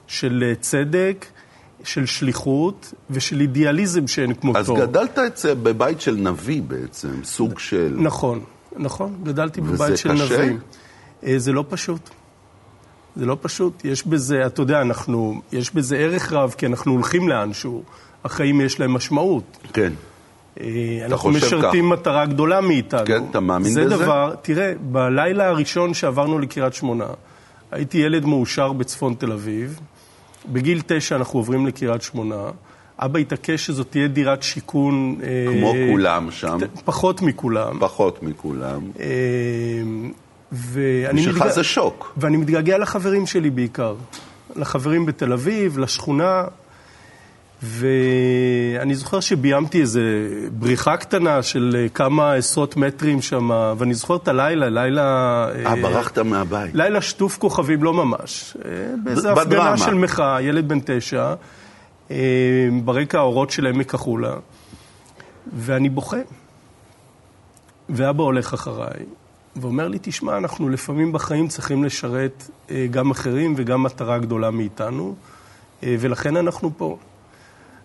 של 0.06 0.44
אה, 0.46 0.54
צדק, 0.54 1.26
של 1.84 2.06
שליחות 2.06 2.94
ושל 3.10 3.40
אידיאליזם 3.40 4.08
שאין 4.08 4.34
כמותו. 4.34 4.58
אז 4.58 4.70
גדלת 4.70 5.18
זה 5.36 5.54
בבית 5.54 6.00
של 6.00 6.16
נביא 6.16 6.62
בעצם, 6.62 7.24
סוג 7.24 7.58
של... 7.58 7.94
נכון, 7.98 8.40
נכון, 8.76 9.16
גדלתי 9.22 9.60
וזה 9.60 9.72
בבית 9.72 9.96
של 9.96 10.14
קשה? 10.14 10.24
נביאים. 10.24 10.58
אה, 11.26 11.34
זה 11.38 11.52
לא 11.52 11.64
פשוט. 11.68 12.10
זה 13.16 13.26
לא 13.26 13.36
פשוט. 13.40 13.84
יש 13.84 14.06
בזה, 14.06 14.46
אתה 14.46 14.62
יודע, 14.62 14.80
אנחנו, 14.80 15.40
יש 15.52 15.74
בזה 15.74 15.96
ערך 15.96 16.32
רב, 16.32 16.54
כי 16.58 16.66
אנחנו 16.66 16.92
הולכים 16.92 17.28
לאנשהו. 17.28 17.82
החיים 18.24 18.60
יש 18.60 18.80
להם 18.80 18.92
משמעות. 18.92 19.58
כן. 19.72 19.92
אה, 20.60 20.66
אנחנו 21.04 21.30
משרתים 21.30 21.88
מטרה 21.88 22.26
גדולה 22.26 22.60
מאיתנו. 22.60 23.06
כן, 23.06 23.22
אתה 23.30 23.40
מאמין 23.40 23.72
זה 23.72 23.84
בזה? 23.84 23.96
זה 23.96 24.04
דבר, 24.04 24.34
תראה, 24.42 24.72
בלילה 24.80 25.48
הראשון 25.48 25.94
שעברנו 25.94 26.38
לקריית 26.38 26.74
שמונה, 26.74 27.06
הייתי 27.70 27.98
ילד 27.98 28.24
מאושר 28.24 28.72
בצפון 28.72 29.14
תל 29.14 29.32
אביב. 29.32 29.80
בגיל 30.48 30.82
תשע 30.86 31.16
אנחנו 31.16 31.38
עוברים 31.38 31.66
לקריית 31.66 32.02
שמונה. 32.02 32.50
אבא 32.98 33.18
התעקש 33.18 33.66
שזאת 33.66 33.86
תהיה 33.90 34.08
דירת 34.08 34.42
שיכון... 34.42 35.16
אה, 35.22 35.46
כמו 35.52 35.72
כולם 35.90 36.30
שם, 36.30 36.58
פחות 36.84 37.22
מכולם. 37.22 37.76
פחות 37.80 38.22
מכולם. 38.22 38.80
אה, 39.00 39.06
ואני 40.52 41.20
בשבילך 41.20 41.36
מתגע- 41.42 41.48
זה 41.52 41.64
שוק. 41.64 42.12
ואני 42.16 42.36
מתגעגע 42.36 42.78
לחברים 42.78 43.26
שלי 43.26 43.50
בעיקר. 43.50 43.94
לחברים 44.56 45.06
בתל 45.06 45.32
אביב, 45.32 45.78
לשכונה. 45.78 46.44
ואני 47.62 48.94
זוכר 48.94 49.20
שביימתי 49.20 49.80
איזה 49.80 50.00
בריחה 50.52 50.96
קטנה 50.96 51.42
של 51.42 51.76
אה, 51.78 51.88
כמה 51.88 52.32
עשרות 52.32 52.76
מטרים 52.76 53.22
שם, 53.22 53.50
ואני 53.78 53.94
זוכר 53.94 54.16
את 54.16 54.28
הלילה, 54.28 54.68
לילה... 54.68 55.46
אה, 55.66 55.76
ברחת 55.82 56.18
מהבית. 56.18 56.74
לילה 56.74 57.00
שטוף 57.00 57.38
כוכבים, 57.38 57.84
לא 57.84 57.94
ממש. 57.94 58.56
אה, 58.64 58.70
בדרמה. 59.04 59.40
הפגנה 59.40 59.76
של 59.76 59.94
מחאה, 59.94 60.42
ילד 60.42 60.68
בן 60.68 60.78
תשע, 60.84 61.34
אה, 62.10 62.68
ברקע 62.84 63.18
האורות 63.18 63.50
של 63.50 63.66
עמק 63.66 63.94
החולה, 63.94 64.34
ואני 65.56 65.88
בוכה. 65.88 66.20
ואבא 67.88 68.22
הולך 68.22 68.54
אחריי, 68.54 69.04
ואומר 69.56 69.88
לי, 69.88 69.98
תשמע, 70.02 70.36
אנחנו 70.36 70.68
לפעמים 70.68 71.12
בחיים 71.12 71.48
צריכים 71.48 71.84
לשרת 71.84 72.50
אה, 72.70 72.86
גם 72.90 73.10
אחרים 73.10 73.54
וגם 73.56 73.82
מטרה 73.82 74.18
גדולה 74.18 74.50
מאיתנו, 74.50 75.14
אה, 75.82 75.96
ולכן 76.00 76.36
אנחנו 76.36 76.70
פה. 76.76 76.98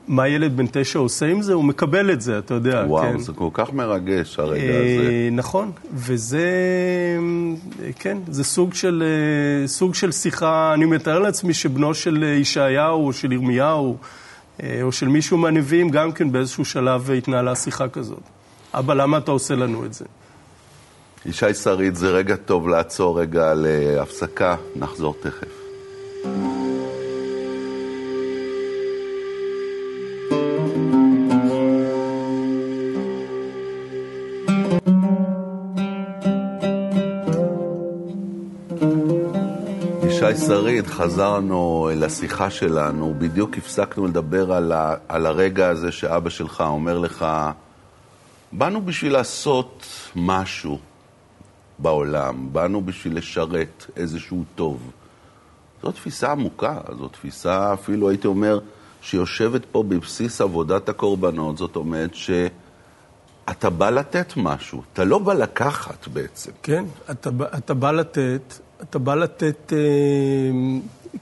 מה 0.08 0.28
ילד 0.28 0.58
בן 0.58 0.66
תשע 0.72 1.00
עושה 1.00 1.26
עם 1.26 1.42
זה? 1.42 1.54
הוא 1.54 1.64
מקבל 1.64 2.12
את 2.12 2.22
זה, 2.22 2.38
אתה 2.38 2.54
יודע. 2.54 2.84
וואו, 2.88 3.04
כן. 3.04 3.20
זה 3.20 3.34
כל 3.34 3.50
כך 3.54 3.74
מרגש 3.74 4.40
הרגע 4.40 4.64
אה, 4.64 4.80
הזה. 4.80 5.30
נכון, 5.32 5.72
וזה, 5.94 6.48
אה, 7.84 7.90
כן, 8.00 8.18
זה 8.28 8.44
סוג 8.44 8.74
של, 8.74 9.04
אה, 9.06 9.68
סוג 9.68 9.96
של 9.96 10.12
שיחה, 10.12 10.74
אני 10.74 10.86
מתאר 10.86 11.20
לעצמי 11.20 11.54
שבנו 11.54 11.94
של 11.94 12.24
ישעיהו 12.24 13.08
או 13.08 13.14
של 13.14 13.32
ירמיהו, 13.32 13.98
או 14.82 14.92
של 14.92 15.08
מישהו 15.08 15.38
מהנביאים, 15.38 15.90
גם 15.90 16.12
כן 16.12 16.32
באיזשהו 16.32 16.66
שלב 16.66 17.12
התנהלה 17.12 17.56
שיחה 17.56 17.88
כזאת. 17.88 18.24
אבא, 18.74 18.94
למה 18.94 19.18
אתה 19.18 19.32
עושה 19.32 19.56
לנו 19.56 19.86
את 19.86 19.94
זה? 19.94 20.06
ישי 21.26 21.54
שריד, 21.54 21.96
זה 21.96 22.10
רגע 22.10 22.36
טוב 22.36 22.70
לעצור 22.70 23.22
רגע 23.22 23.54
להפסקה, 23.56 24.56
נחזור 24.76 25.16
תכף. 25.22 25.65
שריד, 40.48 40.88
חזרנו 40.88 41.90
לשיחה 41.96 42.50
שלנו, 42.50 43.16
בדיוק 43.18 43.58
הפסקנו 43.58 44.08
לדבר 44.08 44.54
על, 44.54 44.72
ה, 44.72 44.96
על 45.08 45.26
הרגע 45.26 45.70
הזה 45.70 45.92
שאבא 45.92 46.30
שלך 46.30 46.62
אומר 46.62 46.98
לך, 46.98 47.26
באנו 48.52 48.82
בשביל 48.82 49.14
לעשות 49.14 49.86
משהו 50.16 50.80
בעולם, 51.80 52.48
באנו 52.52 52.82
בשביל 52.82 53.18
לשרת 53.18 53.86
איזשהו 53.96 54.44
טוב. 54.56 54.92
זו 55.84 55.92
תפיסה 55.92 56.32
עמוקה, 56.32 56.80
זו 57.00 57.08
תפיסה, 57.08 57.74
אפילו 57.74 58.10
הייתי 58.10 58.28
אומר, 58.28 58.60
שיושבת 59.02 59.66
פה 59.72 59.84
בבסיס 59.84 60.42
עבודת 60.42 60.90
הקורבנות, 60.90 61.58
זאת 61.58 61.76
אומרת 61.76 62.16
שאתה 62.16 63.70
בא 63.70 63.90
לתת 63.90 64.34
משהו, 64.38 64.84
אתה 64.94 65.04
לא 65.04 65.20
בא 65.20 65.34
לקחת 65.34 66.08
בעצם. 66.08 66.52
כן, 66.64 66.86
אתה, 67.12 67.30
אתה 67.58 67.74
בא 67.74 67.92
לתת, 67.92 68.54
אתה 68.82 69.00
בא 69.00 69.16
לתת 69.16 69.74
אה, 69.76 69.78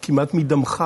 כמעט 0.02 0.34
מדמך. 0.34 0.84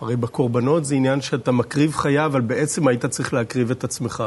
הרי 0.00 0.16
בקורבנות 0.16 0.84
זה 0.84 0.94
עניין 0.94 1.20
שאתה 1.20 1.52
מקריב 1.52 1.94
חיה, 1.94 2.26
אבל 2.26 2.40
בעצם 2.40 2.88
היית 2.88 3.06
צריך 3.06 3.34
להקריב 3.34 3.70
את 3.70 3.84
עצמך. 3.84 4.24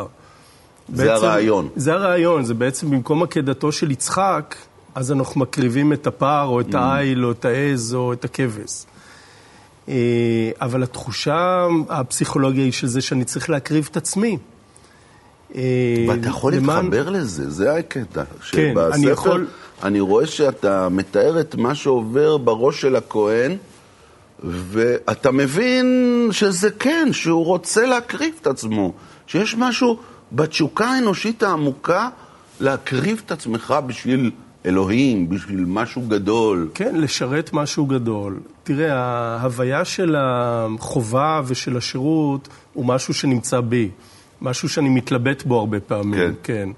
זה 0.94 1.06
בעצם- 1.06 1.26
הרעיון. 1.26 1.70
זה 1.76 1.94
הרעיון, 1.94 2.44
זה 2.46 2.54
בעצם 2.54 2.92
במקום 2.92 3.24
עקדתו 3.24 3.72
של 3.72 3.92
יצחק, 3.92 4.56
אז 4.96 5.12
אנחנו 5.12 5.42
מקריבים 5.42 5.94
את 5.94 6.08
הפר, 6.08 6.44
או 6.44 6.60
את 6.62 6.74
Mm. 6.74 6.78
העיל, 6.78 7.26
או 7.26 7.32
את 7.32 7.46
העז, 7.46 7.94
או 7.94 8.14
את 8.14 8.26
הכבש. 8.26 8.86
אה, 9.90 9.94
אבל 10.62 10.84
התחושה 10.84 11.68
הפסיכולוגיה 11.90 12.64
היא 12.64 12.72
של 12.72 12.88
זה 12.88 13.02
שאני 13.02 13.24
צריך 13.26 13.50
להקריב 13.50 13.88
את 13.92 13.98
עצמי. 13.98 14.38
אה, 15.56 15.62
ואתה 16.10 16.28
יכול 16.28 16.54
למען- 16.56 16.86
להתחבר 16.86 17.10
לזה, 17.10 17.50
זה 17.50 17.76
הקטע. 17.76 18.24
כן, 18.52 18.74
אני 18.94 19.06
יכול- 19.08 19.48
אני 19.84 20.00
רואה 20.00 20.28
שאתה 20.28 20.90
מתאר 20.90 21.40
את 21.40 21.56
מה 21.56 21.76
שעובר 21.76 22.38
בראש 22.38 22.82
של 22.82 22.96
הכהן, 22.96 23.58
ואתה 24.44 25.32
מבין 25.32 26.30
שזה 26.32 26.72
כן, 26.72 27.08
שהוא 27.12 27.46
רוצה 27.46 27.86
להקריב 27.86 28.34
את 28.42 28.48
עצמו. 28.48 28.94
שיש 29.28 29.56
משהו 29.58 29.98
בתשוקה 30.32 30.86
האנושית 30.86 31.44
העמוקה 31.44 32.10
להקריב 32.60 33.22
את 33.26 33.32
עצמך 33.32 33.76
בשביל 33.88 34.32
אלוהים, 34.66 35.30
בשביל 35.30 35.66
משהו 35.68 36.02
גדול. 36.02 36.70
כן, 36.74 36.96
לשרת 36.96 37.50
משהו 37.54 37.86
גדול. 37.86 38.40
תראה, 38.64 38.94
ההוויה 38.94 39.86
של 39.86 40.16
החובה 40.18 41.42
ושל 41.46 41.78
השירות 41.78 42.48
הוא 42.74 42.86
משהו 42.86 43.14
שנמצא 43.14 43.60
בי, 43.60 43.90
משהו 44.42 44.70
שאני 44.70 44.90
מתלבט 44.90 45.44
בו 45.44 45.60
הרבה 45.60 45.80
פעמים, 45.80 46.20
כן. 46.20 46.34
כן. 46.44 46.70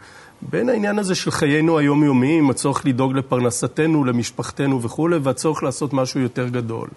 בין 0.41 0.69
העניין 0.69 0.99
הזה 0.99 1.15
של 1.15 1.31
חיינו 1.31 1.77
היומיומיים, 1.77 2.49
הצורך 2.49 2.85
לדאוג 2.85 3.13
לפרנסתנו, 3.13 4.05
למשפחתנו 4.05 4.81
וכולי, 4.81 5.17
והצורך 5.23 5.63
לעשות 5.63 5.93
משהו 5.93 6.19
יותר 6.19 6.47
גדול. 6.47 6.87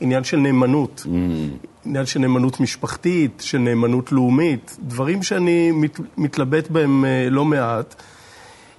עניין 0.00 0.24
של 0.24 0.36
נאמנות, 0.36 1.06
עניין 1.84 2.06
של 2.06 2.20
נאמנות 2.20 2.60
משפחתית, 2.60 3.42
של 3.44 3.58
נאמנות 3.58 4.12
לאומית, 4.12 4.76
דברים 4.82 5.22
שאני 5.22 5.70
מת, 5.70 6.00
מתלבט 6.16 6.70
בהם 6.70 7.04
אה, 7.04 7.28
לא 7.30 7.44
מעט. 7.44 8.02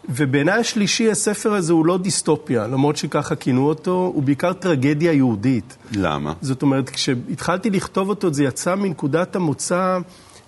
ובעיניי 0.10 0.60
השלישי, 0.60 1.12
הספר 1.12 1.54
הזה 1.54 1.74
הוא 1.74 1.86
לא 1.86 1.98
דיסטופיה, 1.98 2.68
למרות 2.68 2.98
שככה 2.98 3.36
כינו 3.36 3.68
אותו, 3.68 4.12
הוא 4.16 4.24
בעיקר 4.24 4.54
טרגדיה 4.54 5.12
יהודית. 5.12 5.78
למה? 5.92 6.34
זאת 6.42 6.62
אומרת, 6.62 6.90
כשהתחלתי 6.90 7.70
לכתוב 7.70 8.10
אותו, 8.10 8.34
זה 8.34 8.44
יצא 8.44 8.75
מנקודת 8.75 9.36
המוצא 9.36 10.00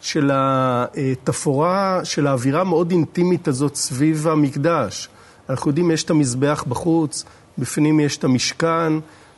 של 0.04 0.32
התפאורה, 0.34 2.00
של 2.04 2.28
האווירה 2.28 2.62
המאוד 2.62 2.92
אינטימית 2.92 3.48
הזאת 3.48 3.76
סביב 3.76 4.28
המקדש. 4.28 5.10
אנחנו 5.50 5.70
יודעים, 5.70 5.92
יש 5.92 6.04
את 6.04 6.10
המזבח 6.10 6.64
בחוץ, 6.68 7.26
בפנים 7.58 8.00
יש 8.00 8.18
את 8.18 8.24
המשכן, 8.24 8.94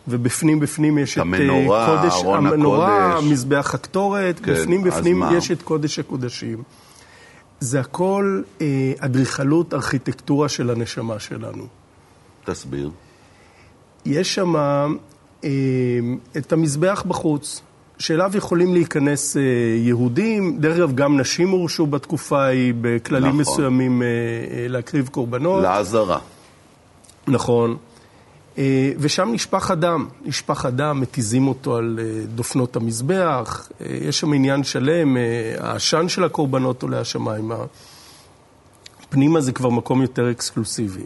ובפנים 0.07 0.59
בפנים 0.59 0.97
יש 0.97 1.13
את 1.13 1.17
המנורה, 1.17 2.01
קודש, 2.01 2.13
ארון 2.13 2.47
המנורה, 2.47 3.13
הקודש. 3.13 3.31
מזבח 3.31 3.73
הקטורת, 3.73 4.39
כן, 4.39 4.53
בפנים 4.53 4.83
בפנים 4.83 5.19
מה? 5.19 5.37
יש 5.37 5.51
את 5.51 5.61
קודש 5.61 5.99
הקודשים. 5.99 6.63
זה 7.59 7.79
הכל 7.79 8.41
אה, 8.61 8.93
אדריכלות, 8.97 9.73
ארכיטקטורה 9.73 10.49
של 10.49 10.69
הנשמה 10.69 11.19
שלנו. 11.19 11.67
תסביר. 12.45 12.91
יש 14.05 14.35
שם 14.35 14.55
אה, 14.55 15.49
את 16.37 16.53
המזבח 16.53 17.03
בחוץ, 17.07 17.61
שאליו 17.99 18.31
יכולים 18.37 18.73
להיכנס 18.73 19.37
אה, 19.37 19.41
יהודים, 19.77 20.57
דרך 20.59 20.77
אגב 20.77 20.95
גם 20.95 21.19
נשים 21.19 21.49
הורשו 21.49 21.85
בתקופה 21.85 22.43
ההיא 22.43 22.73
בכללים 22.81 23.27
נכון. 23.27 23.39
מסוימים 23.39 24.01
אה, 24.01 24.07
אה, 24.07 24.67
להקריב 24.67 25.07
קורבנות. 25.07 25.63
לעזרה. 25.63 26.19
נכון. 27.27 27.77
ושם 28.99 29.29
נשפך 29.33 29.71
הדם, 29.71 30.07
נשפך 30.25 30.65
הדם, 30.65 30.99
מתיזים 31.01 31.47
אותו 31.47 31.75
על 31.75 31.99
דופנות 32.35 32.75
המזבח, 32.75 33.69
יש 33.81 34.19
שם 34.19 34.33
עניין 34.33 34.63
שלם, 34.63 35.17
העשן 35.59 36.07
של 36.07 36.23
הקורבנות 36.23 36.83
עולה 36.83 36.99
השמיימה. 36.99 37.55
פנימה 39.09 39.41
זה 39.41 39.51
כבר 39.51 39.69
מקום 39.69 40.01
יותר 40.01 40.31
אקסקלוסיבי, 40.31 41.03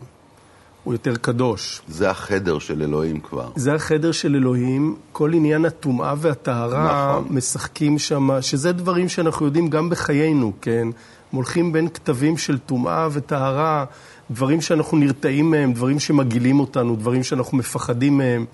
הוא 0.84 0.94
יותר 0.94 1.16
קדוש. 1.16 1.82
זה 1.88 2.10
החדר 2.10 2.60
של 2.60 2.82
אלוהים 2.82 3.20
כבר. 3.20 3.50
זה 3.56 3.74
החדר 3.74 4.12
של 4.12 4.36
אלוהים, 4.36 4.96
כל 5.12 5.34
עניין 5.34 5.66
הטומאה 5.66 6.14
והטהרה 6.18 7.18
נכון. 7.20 7.36
משחקים 7.38 8.00
שם, 8.00 8.30
שזה 8.42 8.72
דברים 8.72 9.10
שאנחנו 9.10 9.46
יודעים 9.46 9.68
גם 9.68 9.90
בחיינו, 9.90 10.54
כן? 10.62 10.88
הם 11.32 11.36
הולכים 11.36 11.72
בין 11.72 11.90
כתבים 11.90 12.38
של 12.38 12.58
טומאה 12.58 13.08
וטהרה, 13.12 13.86
דברים 14.32 14.62
שאנחנו 14.62 14.98
נרתעים 14.98 15.52
מהם, 15.52 15.74
דברים 15.74 16.00
שמגעילים 16.00 16.60
אותנו, 16.60 16.96
דברים 16.96 17.24
שאנחנו 17.24 17.58
מפחדים 17.58 18.18
מהם. 18.18 18.46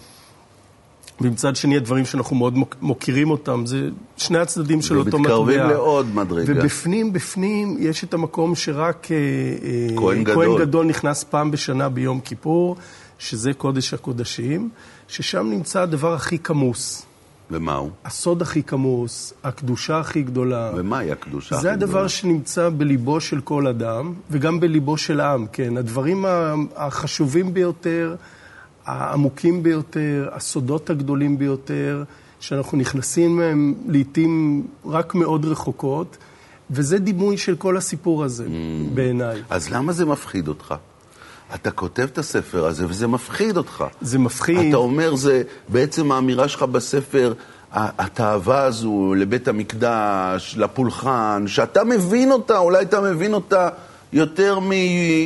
ומצד 1.21 1.55
שני, 1.55 1.77
הדברים 1.77 2.05
שאנחנו 2.05 2.35
מאוד 2.35 2.53
מוק- 2.57 2.75
מוקירים 2.81 3.31
אותם, 3.31 3.65
זה 3.65 3.89
שני 4.17 4.37
הצדדים 4.37 4.81
של 4.81 4.97
אותו 4.97 5.19
מטבע. 5.19 5.37
ומתקרבים 5.39 5.69
לעוד 5.69 6.15
מדרגה. 6.15 6.53
ובפנים, 6.53 7.13
בפנים, 7.13 7.77
יש 7.79 8.03
את 8.03 8.13
המקום 8.13 8.55
שרק 8.55 9.07
אה, 9.11 9.15
אה, 9.17 9.95
כהן 9.97 10.23
גדול. 10.23 10.35
כהן 10.35 10.59
גדול 10.59 10.85
נכנס 10.85 11.23
פעם 11.23 11.51
בשנה 11.51 11.89
ביום 11.89 12.19
כיפור, 12.19 12.75
שזה 13.19 13.53
קודש 13.53 13.93
הקודשים, 13.93 14.69
ששם 15.07 15.47
נמצא 15.49 15.81
הדבר 15.81 16.13
הכי 16.13 16.39
כמוס, 16.39 17.05
ומה 17.51 17.73
הוא? 17.75 17.89
הסוד 18.05 18.41
הכי 18.41 18.63
כמוס, 18.63 19.33
הקדושה 19.43 19.99
הכי 19.99 20.21
גדולה. 20.21 20.71
ומהי 20.75 21.11
הקדושה? 21.11 21.55
זה 21.55 21.67
הכי 21.67 21.73
הדבר 21.77 21.91
גדולה? 21.91 22.09
שנמצא 22.09 22.69
בליבו 22.77 23.19
של 23.21 23.41
כל 23.41 23.67
אדם, 23.67 24.13
וגם 24.31 24.59
בליבו 24.59 24.97
של 24.97 25.19
העם, 25.19 25.45
כן. 25.51 25.77
הדברים 25.77 26.25
החשובים 26.75 27.53
ביותר, 27.53 28.15
העמוקים 28.85 29.63
ביותר, 29.63 30.29
הסודות 30.31 30.89
הגדולים 30.89 31.37
ביותר, 31.37 32.03
שאנחנו 32.39 32.77
נכנסים 32.77 33.37
מהם 33.37 33.73
לעיתים 33.87 34.63
רק 34.85 35.15
מאוד 35.15 35.45
רחוקות, 35.45 36.17
וזה 36.71 36.97
דימוי 36.97 37.37
של 37.37 37.55
כל 37.55 37.77
הסיפור 37.77 38.23
הזה, 38.23 38.45
בעיניי. 38.93 39.41
אז 39.49 39.69
למה 39.69 39.93
זה 39.93 40.05
מפחיד 40.05 40.47
אותך? 40.47 40.75
אתה 41.55 41.71
כותב 41.71 42.01
את 42.01 42.17
הספר 42.17 42.65
הזה 42.65 42.85
וזה 42.89 43.07
מפחיד 43.07 43.57
אותך. 43.57 43.83
זה 44.01 44.19
מפחיד. 44.19 44.67
אתה 44.67 44.77
אומר, 44.77 45.15
זה 45.15 45.43
בעצם 45.69 46.11
האמירה 46.11 46.47
שלך 46.47 46.63
בספר, 46.63 47.33
התאווה 47.71 48.63
הזו 48.63 49.13
לבית 49.17 49.47
המקדש, 49.47 50.55
לפולחן, 50.57 51.43
שאתה 51.47 51.83
מבין 51.83 52.31
אותה, 52.31 52.57
אולי 52.57 52.81
אתה 52.83 53.01
מבין 53.01 53.33
אותה 53.33 53.69
יותר 54.13 54.59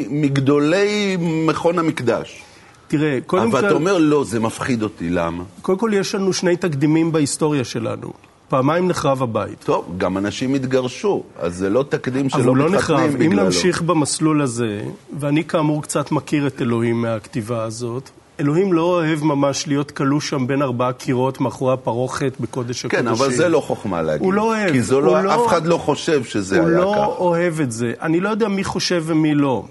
מגדולי 0.10 1.18
מכון 1.20 1.80
המקדש. 1.80 2.44
תראה, 2.90 3.18
קודם 3.26 3.44
אבל 3.44 3.62
כל, 3.62 3.66
אתה 3.68 3.76
אומר, 3.76 3.98
לא, 3.98 4.24
זה 4.24 4.40
מפחיד 4.40 4.84
אותי, 4.84 5.10
למה? 5.10 5.44
קודם 5.62 5.78
כל 5.78 5.92
יש 5.94 6.16
לנו 6.16 6.34
שני 6.34 6.58
תקדימים 6.58 7.12
בהיסטוריה 7.12 7.64
שלנו. 7.64 8.14
פעמיים 8.50 8.88
נחרב 8.88 9.24
הבית. 9.24 9.64
טוב, 9.64 9.86
גם 9.98 10.18
אנשים 10.18 10.54
התגרשו, 10.54 11.24
אז 11.40 11.56
זה 11.58 11.70
לא 11.70 11.86
תקדים 11.90 12.30
שלא 12.30 12.40
אבל 12.40 12.48
הוא 12.48 12.58
לא 12.58 12.70
מתחתנים 12.70 12.98
נחרב. 13.00 13.22
אם 13.22 13.30
בגללו. 13.30 13.44
נמשיך 13.46 13.82
במסלול 13.82 14.42
הזה, 14.42 14.82
ואני 15.20 15.44
כאמור 15.44 15.82
קצת 15.82 16.12
מכיר 16.12 16.48
את 16.48 16.62
אלוהים 16.62 17.02
מהכתיבה 17.02 17.64
הזאת, 17.64 18.10
אלוהים 18.40 18.74
לא 18.74 18.82
אוהב 18.82 19.24
ממש 19.24 19.68
להיות 19.68 19.92
כלוא 19.92 20.20
שם 20.20 20.48
בין 20.48 20.62
ארבעה 20.62 20.94
קירות 20.94 21.42
מאחורי 21.42 21.74
הפרוכת 21.74 22.34
בקודש 22.40 22.86
הקודשים. 22.86 23.04
כן, 23.06 23.08
אבל 23.08 23.32
זה 23.34 23.50
לא 23.50 23.60
חוכמה 23.60 24.02
להגיד. 24.02 24.26
הוא 24.26 24.34
לא 24.34 24.42
אוהב, 24.42 24.72
כי 24.72 24.80
הוא 24.94 25.02
לא, 25.02 25.24
לא- 25.24 25.36
אף 25.36 25.48
אחד 25.48 25.66
לא 25.66 25.78
חושב 25.78 26.24
שזה 26.24 26.60
הוא 26.60 26.68
היה 26.68 26.78
לא 26.78 26.92
ככה. 26.96 27.06
אוהב 27.06 27.62
את 27.62 27.72
זה. 27.72 27.94
אני 28.02 28.20
לא 28.20 28.30
יודע 28.30 28.48
מי 28.48 28.64
חושב 28.64 29.04
ומי 29.06 29.36
לא. 29.36 29.64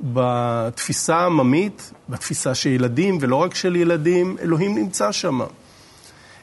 בתפיסה 0.00 1.16
העממית, 1.16 1.92
בתפיסה 2.08 2.54
של 2.54 2.70
ילדים, 2.70 3.18
ולא 3.20 3.36
רק 3.36 3.54
של 3.54 3.76
ילדים, 3.76 4.36
אלוהים 4.42 4.74
נמצא 4.74 5.12
שם. 5.12 5.40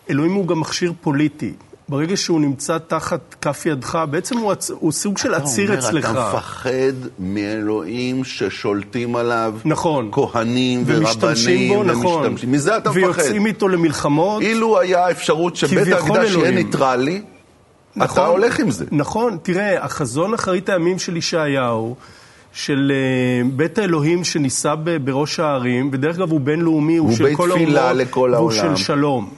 אלוהים 0.09 0.33
הוא 0.33 0.47
גם 0.47 0.59
מכשיר 0.59 0.93
פוליטי. 1.01 1.53
ברגע 1.89 2.17
שהוא 2.17 2.41
נמצא 2.41 2.77
תחת 2.87 3.35
כף 3.41 3.65
ידך, 3.65 3.99
בעצם 4.09 4.37
הוא, 4.37 4.51
הצ... 4.51 4.71
הוא 4.71 4.91
סוג 4.91 5.17
של 5.17 5.33
עציר 5.33 5.79
אצלך. 5.79 6.05
אתה 6.05 6.09
אומר, 6.09 6.29
אתה 6.29 6.37
מפחד 6.37 6.93
מאלוהים 7.19 8.23
ששולטים 8.23 9.15
עליו 9.15 9.55
נכון. 9.65 10.09
כהנים 10.11 10.83
ורבנים. 10.85 11.73
בו, 11.73 11.83
נכון. 11.83 12.25
ומשתמשים. 12.25 12.51
מזה 12.51 12.77
אתה 12.77 12.89
מפחד. 12.89 13.01
ויוצאים 13.03 13.45
איתו 13.45 13.67
למלחמות. 13.67 14.41
אילו 14.41 14.79
היה 14.79 15.11
אפשרות 15.11 15.55
שבית 15.55 15.93
המקדש 15.93 16.31
יהיה. 16.31 16.51
ניטרלי, 16.51 17.21
אתה 17.97 18.03
נכון. 18.03 18.25
הולך 18.25 18.59
עם 18.59 18.71
זה. 18.71 18.85
נכון, 18.91 19.37
תראה, 19.43 19.83
החזון 19.85 20.33
אחרית 20.33 20.69
הימים 20.69 20.99
של 20.99 21.17
ישעיהו, 21.17 21.95
של 22.53 22.91
אה, 22.95 23.49
בית 23.49 23.77
האלוהים 23.77 24.23
שנישא 24.23 24.75
בראש 25.03 25.39
הערים, 25.39 25.89
ודרך 25.93 26.15
אגב 26.15 26.31
הוא 26.31 26.39
בינלאומי, 26.39 26.97
הוא, 26.97 27.07
הוא 27.07 27.17
של 27.17 27.35
כל 27.35 27.51
האומות, 27.51 27.95
לכל 27.95 28.19
והוא 28.19 28.51
העולם. 28.51 28.75
של 28.75 28.83
שלום. 28.83 29.33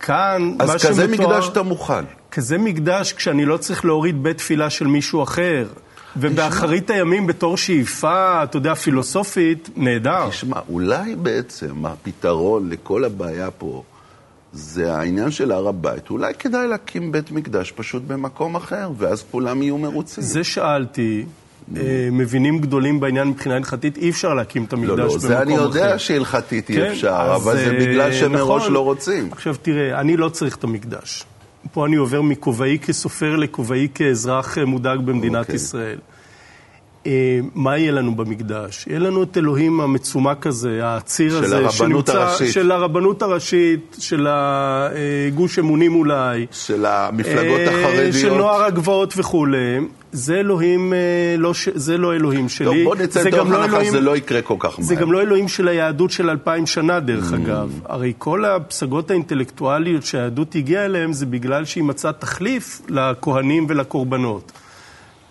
כאן, 0.00 0.52
אז 0.58 0.68
מה 0.68 0.74
כזה 0.74 1.06
שמתואר, 1.06 1.28
מקדש 1.28 1.48
אתה 1.48 1.62
מוכן. 1.62 2.04
כזה 2.30 2.58
מקדש 2.58 3.12
כשאני 3.12 3.44
לא 3.44 3.56
צריך 3.56 3.84
להוריד 3.84 4.22
בית 4.22 4.38
תפילה 4.38 4.70
של 4.70 4.86
מישהו 4.86 5.22
אחר. 5.22 5.66
ובאחרית 6.16 6.90
הימים, 6.90 7.26
בתור 7.26 7.56
שאיפה, 7.56 8.42
אתה 8.42 8.56
יודע, 8.56 8.74
פילוסופית, 8.74 9.68
נהדר. 9.76 10.28
תשמע, 10.28 10.60
אולי 10.68 11.16
בעצם 11.16 11.86
הפתרון 11.86 12.70
לכל 12.70 13.04
הבעיה 13.04 13.50
פה 13.50 13.82
זה 14.52 14.94
העניין 14.94 15.30
של 15.30 15.52
הר 15.52 15.68
הבית. 15.68 16.10
אולי 16.10 16.34
כדאי 16.34 16.68
להקים 16.68 17.12
בית 17.12 17.30
מקדש 17.30 17.72
פשוט 17.72 18.02
במקום 18.06 18.56
אחר, 18.56 18.90
ואז 18.98 19.24
כולם 19.30 19.62
יהיו 19.62 19.78
מרוצים. 19.78 20.24
זה 20.24 20.44
שאלתי, 20.44 21.24
מבינים 22.12 22.58
גדולים 22.58 23.00
בעניין 23.00 23.28
מבחינה 23.28 23.56
הלכתית, 23.56 23.96
אי 23.96 24.10
אפשר 24.10 24.34
להקים 24.34 24.64
את 24.64 24.72
המקדש 24.72 24.88
לא, 24.88 24.96
במקום 24.96 25.12
לא, 25.12 25.16
אחר. 25.16 25.28
זה 25.28 25.42
אני 25.42 25.54
יודע 25.54 25.98
שהלכתית 25.98 26.70
אי 26.70 26.74
כן, 26.74 26.82
אפשר, 26.84 27.32
אבל 27.36 27.56
זה 27.56 27.70
אה, 27.70 27.78
בגלל 27.80 28.12
שמראש 28.12 28.62
נכון. 28.62 28.72
לא 28.72 28.84
רוצים. 28.84 29.28
עכשיו 29.32 29.54
תראה, 29.62 30.00
אני 30.00 30.16
לא 30.16 30.28
צריך 30.28 30.56
את 30.56 30.64
המקדש. 30.64 31.24
פה 31.72 31.86
אני 31.86 31.96
עובר 31.96 32.22
מכובעי 32.22 32.78
כסופר 32.78 33.36
לכובעי 33.36 33.88
כאזרח 33.94 34.58
אה, 34.58 34.64
מודאג 34.64 35.00
במדינת 35.00 35.40
אוקיי. 35.40 35.54
ישראל. 35.54 35.98
אה, 37.08 37.12
מה 37.54 37.78
יהיה 37.78 37.92
לנו 37.92 38.14
במקדש? 38.14 38.86
יהיה 38.86 38.98
לנו 38.98 39.22
את 39.22 39.36
אלוהים 39.36 39.80
המצומק 39.80 40.46
הזה, 40.46 40.80
העציר 40.86 41.30
של 41.38 41.44
הזה, 41.44 41.56
הרבנות 41.58 42.08
הראשית. 42.08 42.52
של 42.52 42.70
הרבנות 42.72 43.22
הראשית, 43.22 43.96
של 44.00 44.26
הגוש 44.30 45.58
אמונים 45.58 45.94
אולי. 45.94 46.46
של 46.50 46.86
המפלגות 46.86 47.60
אה, 47.60 47.80
החרדיות. 47.84 48.14
של 48.14 48.34
נוער 48.34 48.62
הגבעות 48.64 49.14
וכולי. 49.16 49.78
זה 50.12 50.34
אלוהים, 50.40 50.92
אה, 50.92 50.98
לא, 51.38 51.52
זה 51.74 51.98
לא 51.98 52.14
אלוהים 52.14 52.48
שלי. 52.48 52.66
טוב, 52.66 52.76
בוא 52.84 52.94
נצא 52.96 53.22
זה 53.22 53.28
מתוך 53.28 53.40
גם 53.40 53.52
לא 53.52 53.56
הנחה 53.62 53.76
אלוהים- 53.76 53.88
שזה 53.90 54.00
לא 54.00 54.16
יקרה 54.16 54.42
כל 54.42 54.54
כך 54.58 54.78
מהר. 54.78 54.88
זה 54.88 54.94
גם 54.94 55.12
לא 55.12 55.20
אלוהים 55.22 55.48
של 55.48 55.68
היהדות 55.68 56.10
של 56.10 56.30
אלפיים 56.30 56.66
שנה, 56.66 57.00
דרך 57.00 57.32
Mm. 57.32 57.36
אגב. 57.36 57.80
הרי 57.88 58.12
כל 58.18 58.44
הפסגות 58.44 59.10
האינטלקטואליות 59.10 60.02
שהיהדות 60.02 60.54
הגיעה 60.54 60.84
אליהן, 60.84 61.12
זה 61.12 61.26
בגלל 61.26 61.64
שהיא 61.64 61.84
מצאה 61.84 62.12
תחליף 62.12 62.80
לכהנים 62.88 63.66
ולקורבנות. 63.68 64.52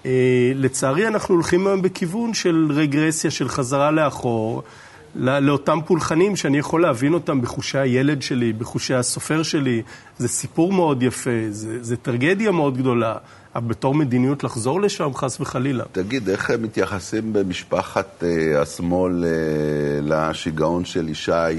אה, 0.08 0.52
לצערי, 0.56 1.08
אנחנו 1.08 1.36
הולכים 1.36 1.68
היום 1.68 1.82
בכיוון 1.82 2.34
של 2.34 2.68
רגרסיה, 2.70 3.32
של 3.32 3.50
חזרה 3.50 3.92
לאחור, 3.92 4.64
לא- 5.16 5.40
לאותם 5.40 5.80
פולחנים 5.86 6.36
שאני 6.36 6.58
יכול 6.58 6.82
להבין 6.82 7.14
אותם 7.14 7.42
בחושי 7.42 7.78
הילד 7.78 8.22
שלי, 8.22 8.54
בחושי 8.54 8.94
הסופר 8.94 9.44
שלי. 9.44 9.82
זה 10.18 10.28
סיפור 10.28 10.74
מאוד 10.74 11.04
יפה, 11.04 11.30
זה, 11.50 11.84
זה 11.84 11.98
טרגדיה 11.98 12.52
מאוד 12.52 12.78
גדולה. 12.78 13.16
אבל 13.56 13.68
בתור 13.68 13.96
מדיניות 13.96 14.44
לחזור 14.44 14.82
לשם, 14.82 15.14
חס 15.14 15.42
וחלילה. 15.42 15.84
תגיד, 15.92 16.30
איך 16.30 16.50
הם 16.50 16.62
מתייחסים 16.62 17.34
במשפחת 17.34 18.24
אה, 18.24 18.62
השמאל 18.62 19.26
אה, 19.26 19.30
לשיגעון 20.02 20.86
של 20.86 21.10
ישי 21.10 21.32
אה, 21.32 21.50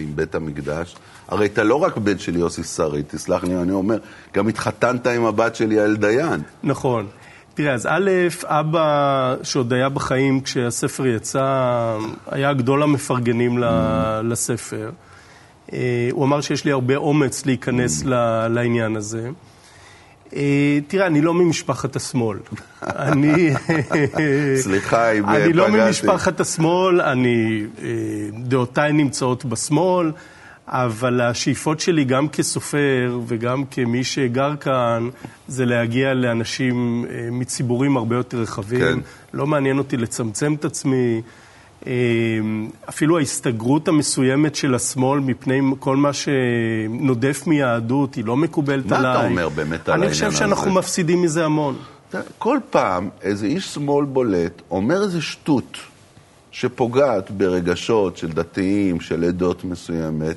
עם 0.00 0.16
בית 0.16 0.34
המקדש? 0.34 0.96
הרי 1.28 1.46
אתה 1.46 1.62
לא 1.62 1.74
רק 1.74 1.96
בן 1.96 2.18
של 2.18 2.36
יוסי 2.36 2.64
שריד, 2.64 3.04
תסלח 3.08 3.44
לי, 3.44 3.56
אני 3.56 3.72
אומר, 3.72 3.98
גם 4.34 4.48
התחתנת 4.48 5.06
עם 5.06 5.24
הבת 5.24 5.54
של 5.54 5.72
יעל 5.72 5.96
דיין. 5.96 6.40
נכון. 6.62 7.06
תראה, 7.60 7.74
אז 7.74 7.86
א', 7.90 8.10
אבא 8.44 9.34
שעוד 9.42 9.72
היה 9.72 9.88
בחיים 9.88 10.40
כשהספר 10.40 11.06
יצא, 11.06 11.96
היה 12.30 12.52
גדול 12.52 12.82
המפרגנים 12.82 13.58
ל- 13.58 14.20
לספר. 14.24 14.90
אה, 15.72 15.78
הוא 16.12 16.24
אמר 16.24 16.40
שיש 16.40 16.64
לי 16.64 16.72
הרבה 16.72 16.96
אומץ 16.96 17.46
להיכנס 17.46 18.04
ל- 18.04 18.48
לעניין 18.48 18.96
הזה. 18.96 19.28
אה, 20.36 20.78
תראה, 20.88 21.06
אני 21.06 21.20
לא 21.20 21.34
ממשפחת 21.34 21.96
השמאל. 21.96 22.38
אני... 22.82 23.50
סליחה 24.62 25.12
אם 25.12 25.28
אני 25.28 25.52
לא 25.52 25.66
פגעתי. 25.68 25.86
ממשפחת 25.86 26.40
השמאל, 26.40 27.00
אני... 27.00 27.62
אה, 27.82 27.88
דעותיי 28.38 28.92
נמצאות 28.92 29.44
בשמאל, 29.44 30.12
אבל 30.70 31.20
השאיפות 31.20 31.80
שלי 31.80 32.04
גם 32.04 32.28
כסופר 32.28 33.18
וגם 33.26 33.64
כמי 33.70 34.04
שגר 34.04 34.56
כאן, 34.56 35.08
זה 35.48 35.66
להגיע 35.66 36.14
לאנשים 36.14 37.04
אה, 37.10 37.28
מציבורים 37.30 37.96
הרבה 37.96 38.16
יותר 38.16 38.38
רחבים. 38.38 38.80
כן. 38.80 38.98
לא 39.32 39.46
מעניין 39.46 39.78
אותי 39.78 39.96
לצמצם 39.96 40.54
את 40.54 40.64
עצמי. 40.64 41.22
אה, 41.86 41.92
אפילו 42.88 43.18
ההסתגרות 43.18 43.88
המסוימת 43.88 44.54
של 44.54 44.74
השמאל 44.74 45.20
מפני 45.20 45.60
כל 45.78 45.96
מה 45.96 46.10
שנודף 46.12 47.42
מיהדות, 47.46 48.14
היא 48.14 48.24
לא 48.24 48.36
מקובלת 48.36 48.86
מה 48.86 49.00
אתה 49.00 49.12
עליי. 49.12 49.30
אומר 49.30 49.48
באמת 49.48 49.88
על 49.88 49.94
אני 49.94 50.06
העניין 50.06 50.30
חושב 50.30 50.32
שאנחנו 50.32 50.70
הזה? 50.70 50.78
מפסידים 50.78 51.22
מזה 51.22 51.44
המון. 51.44 51.76
אתה 52.08 52.20
כל 52.38 52.58
פעם 52.70 53.08
איזה 53.22 53.46
איש 53.46 53.74
שמאל 53.74 54.04
בולט 54.04 54.62
אומר 54.70 55.02
איזה 55.02 55.20
שטות 55.20 55.78
שפוגעת 56.50 57.30
ברגשות 57.30 58.16
של 58.16 58.28
דתיים, 58.28 59.00
של 59.00 59.24
עדות 59.24 59.64
מסוימת, 59.64 60.36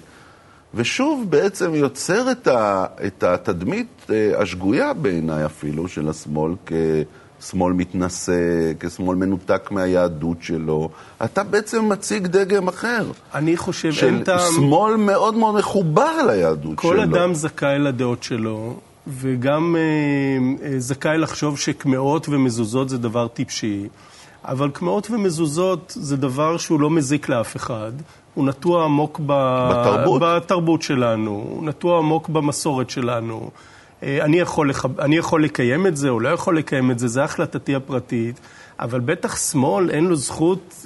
ושוב 0.73 1.25
בעצם 1.29 1.75
יוצר 1.75 2.31
את, 2.31 2.47
ה, 2.47 2.85
את 3.07 3.23
התדמית 3.23 3.87
אה, 4.09 4.41
השגויה 4.41 4.93
בעיניי 4.93 5.45
אפילו 5.45 5.87
של 5.87 6.09
השמאל 6.09 6.51
כשמאל 7.39 7.73
מתנשא, 7.73 8.33
כשמאל 8.79 9.17
מנותק 9.17 9.69
מהיהדות 9.71 10.37
שלו. 10.41 10.89
אתה 11.23 11.43
בעצם 11.43 11.89
מציג 11.89 12.27
דגם 12.27 12.67
אחר. 12.67 13.11
אני 13.33 13.57
חושב, 13.57 13.91
של 13.91 14.05
אין 14.05 14.23
טעם... 14.23 14.39
שמאל 14.55 14.95
מאוד 14.95 15.35
מאוד 15.35 15.55
מחובר 15.55 16.25
ליהדות 16.27 16.77
כל 16.77 16.95
שלו. 16.95 17.03
אדם 17.03 17.33
זכאי 17.33 17.79
לדעות 17.79 18.23
שלו, 18.23 18.79
וגם 19.07 19.75
אה, 19.75 19.81
אה, 20.67 20.79
זכאי 20.79 21.17
לחשוב 21.17 21.59
שקמעות 21.59 22.29
ומזוזות 22.29 22.89
זה 22.89 22.97
דבר 22.97 23.27
טיפשי, 23.27 23.87
אבל 24.45 24.69
קמעות 24.69 25.11
ומזוזות 25.11 25.93
זה 25.95 26.17
דבר 26.17 26.57
שהוא 26.57 26.79
לא 26.79 26.89
מזיק 26.89 27.29
לאף 27.29 27.55
אחד. 27.55 27.91
הוא 28.33 28.45
נטוע 28.45 28.83
עמוק 28.83 29.19
ב... 29.25 29.33
בתרבות. 29.71 30.21
בתרבות 30.21 30.81
שלנו, 30.81 31.31
הוא 31.49 31.65
נטוע 31.65 31.97
עמוק 31.97 32.29
במסורת 32.29 32.89
שלנו. 32.89 33.49
אה, 34.03 34.23
אני 34.25 34.39
יכול, 34.39 34.69
לח... 34.69 34.85
אני 34.99 35.17
יכול 35.17 35.43
לקיים 35.43 35.87
את 35.87 35.97
זה 35.97 36.09
או 36.09 36.19
לא 36.19 36.29
יכול 36.29 36.57
לקיים 36.57 36.91
את 36.91 36.99
זה, 36.99 37.07
זה 37.07 37.23
החלטתי 37.23 37.75
הפרטית, 37.75 38.39
אבל 38.79 38.99
בטח 38.99 39.37
שמאל 39.37 39.89
אין 39.89 40.05
לו 40.05 40.15
זכות 40.15 40.82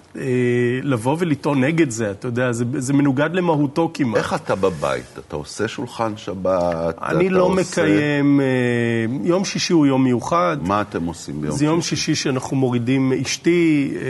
לבוא 0.84 1.16
ולטעון 1.20 1.64
נגד 1.64 1.90
זה, 1.90 2.12
אתה 2.12 2.28
יודע, 2.28 2.52
זה, 2.52 2.66
זה 2.78 2.94
מנוגד 2.94 3.30
למהותו 3.34 3.92
כמעט. 3.94 4.18
איך 4.18 4.34
אתה 4.34 4.56
בבית? 4.56 5.20
אתה 5.28 5.36
עושה 5.36 5.68
שולחן 5.68 6.18
שבת? 6.18 6.96
אני 7.02 7.30
לא 7.30 7.44
עושה- 7.44 7.82
מקיים, 7.82 8.42
אה, 8.42 8.46
יום 9.24 9.46
שישי 9.46 9.74
הוא 9.74 9.86
יום 9.88 10.04
מיוחד. 10.04 10.58
מה 10.62 10.82
אתם 10.82 11.06
עושים 11.06 11.42
ביום 11.42 11.58
זה 11.58 11.66
יום 11.66 11.82
שישי 11.82 12.16
שאנחנו 12.16 12.58
מורידים, 12.58 13.14
אשתי, 13.22 13.94
אה, 13.96 14.02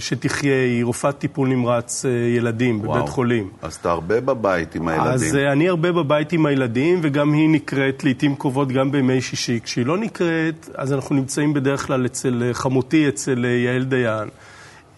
שתחיה, 0.00 0.64
היא 0.64 0.84
רופאת 0.84 1.18
טיפול 1.18 1.48
נמרץ 1.48 2.04
אה, 2.04 2.10
ילדים 2.36 2.80
וואו. 2.80 2.94
בבית 2.98 3.08
חולים. 3.08 3.48
אז 3.62 3.74
אתה 3.74 3.90
הרבה 3.90 4.20
בבית 4.20 4.74
עם 4.74 4.88
הילדים. 4.88 5.10
אז 5.12 5.36
אה, 5.36 5.52
אני 5.52 5.68
הרבה 5.68 5.92
בבית 5.92 6.32
עם 6.32 6.46
הילדים, 6.46 6.98
וגם 7.02 7.32
היא 7.32 7.48
נקראת 7.48 8.04
לעיתים 8.04 8.34
קרובות 8.36 8.68
גם 8.72 8.92
בימי 8.92 9.20
שישי. 9.20 9.60
כשהיא 9.64 9.86
לא 9.86 9.98
נקראת, 9.98 10.68
אז 10.74 10.92
אנחנו 10.92 11.14
נמצאים 11.14 11.54
בדרך 11.54 11.86
כלל 11.86 12.06
אצל 12.06 12.42
אה, 12.46 12.54
חמותי, 12.54 13.08
אצל 13.08 13.44
אה, 13.44 13.50
יעל 13.50 13.84
דיין. 13.84 14.28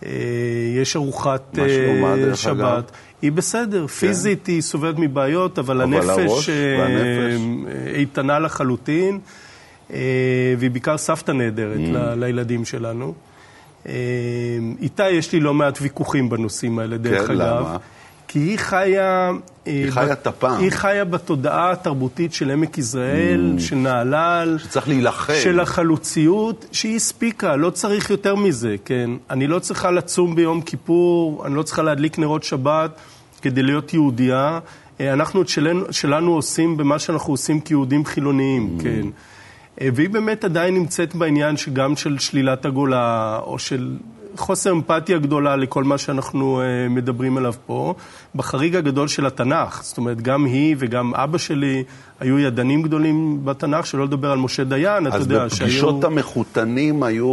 אה, 0.02 0.08
יש 0.82 0.96
ארוחת 0.96 1.58
אה, 1.58 2.36
שבת. 2.36 2.90
היא 3.22 3.32
בסדר, 3.32 3.86
פיזית 3.86 4.46
היא 4.46 4.60
סובלת 4.60 4.94
מבעיות, 4.98 5.58
אבל, 5.58 5.80
הנפש 5.80 6.48
אה, 6.48 6.86
איתנה 7.94 8.38
לחלוטין, 8.38 9.18
והיא 9.90 10.70
בעיקר 10.72 10.98
סבתא 10.98 11.32
נהדרת 11.32 11.76
Mm. 11.76 11.96
לילדים 12.16 12.64
שלנו. 12.64 13.14
איתה 14.80 15.10
יש 15.10 15.32
לי 15.32 15.40
לא 15.40 15.54
מעט 15.54 15.78
ויכוחים 15.82 16.28
בנושאים 16.28 16.78
האלה, 16.78 16.96
דרך 16.96 17.26
כן, 17.26 17.40
אגב. 17.40 17.60
למה? 17.60 17.76
כי 18.34 18.40
היא 18.40 18.58
חיה... 18.58 19.30
אה, 19.66 19.72
היא 19.72 19.90
חיה 19.90 20.12
את 20.12 20.26
הפעם. 20.26 20.60
היא 20.60 20.70
חיה 20.70 21.04
בתודעה 21.04 21.70
התרבותית 21.70 22.32
של 22.32 22.50
עמק 22.50 22.78
יזרעאל, 22.78 23.54
של 23.58 23.76
נהלל, 23.76 24.58
שצריך 24.58 24.88
להילחם. 24.88 25.32
של 25.42 25.60
החלוציות, 25.60 26.66
שהיא 26.72 26.96
הספיקה, 26.96 27.56
לא 27.56 27.70
צריך 27.70 28.10
יותר 28.10 28.34
מזה, 28.34 28.76
כן? 28.84 29.10
אני 29.30 29.46
לא 29.46 29.58
צריכה 29.58 29.90
לצום 29.90 30.34
ביום 30.34 30.60
כיפור, 30.60 31.46
אני 31.46 31.54
לא 31.54 31.62
צריכה 31.62 31.82
להדליק 31.82 32.18
נרות 32.18 32.44
שבת 32.44 32.90
כדי 33.42 33.62
להיות 33.62 33.94
יהודייה. 33.94 34.58
אה, 35.00 35.12
אנחנו 35.12 35.42
את 35.42 35.48
שלנו, 35.48 35.84
שלנו 35.90 36.34
עושים 36.34 36.76
במה 36.76 36.98
שאנחנו 36.98 37.32
עושים 37.32 37.60
כיהודים 37.60 38.04
חילוניים, 38.04 38.78
כן? 38.82 39.06
אה, 39.80 39.88
והיא 39.94 40.10
באמת 40.10 40.44
עדיין 40.44 40.74
נמצאת 40.74 41.14
בעניין 41.14 41.56
שגם 41.56 41.96
של 41.96 42.18
שלילת 42.18 42.64
הגולה, 42.64 43.38
או 43.42 43.58
של 43.58 43.96
חוסר 44.36 44.72
אמפתיה 44.72 45.18
גדולה 45.18 45.56
לכל 45.56 45.84
מה 45.84 45.98
שאנחנו 45.98 46.60
אה, 46.60 46.88
מדברים 46.88 47.36
עליו 47.36 47.54
פה, 47.66 47.94
בחריג 48.34 48.76
הגדול 48.76 49.08
של 49.08 49.26
התנ"ך. 49.26 49.80
זאת 49.82 49.98
אומרת, 49.98 50.22
גם 50.22 50.44
היא 50.44 50.76
וגם 50.78 51.14
אבא 51.14 51.38
שלי 51.38 51.84
היו 52.20 52.38
ידענים 52.38 52.82
גדולים 52.82 53.44
בתנ"ך, 53.44 53.86
שלא 53.86 54.04
לדבר 54.04 54.30
על 54.30 54.38
משה 54.38 54.64
דיין, 54.64 55.06
אתה 55.06 55.16
אז 55.16 55.22
יודע, 55.22 55.46
בפגישות 55.46 56.04
המחותנים 56.04 57.02
היו 57.02 57.28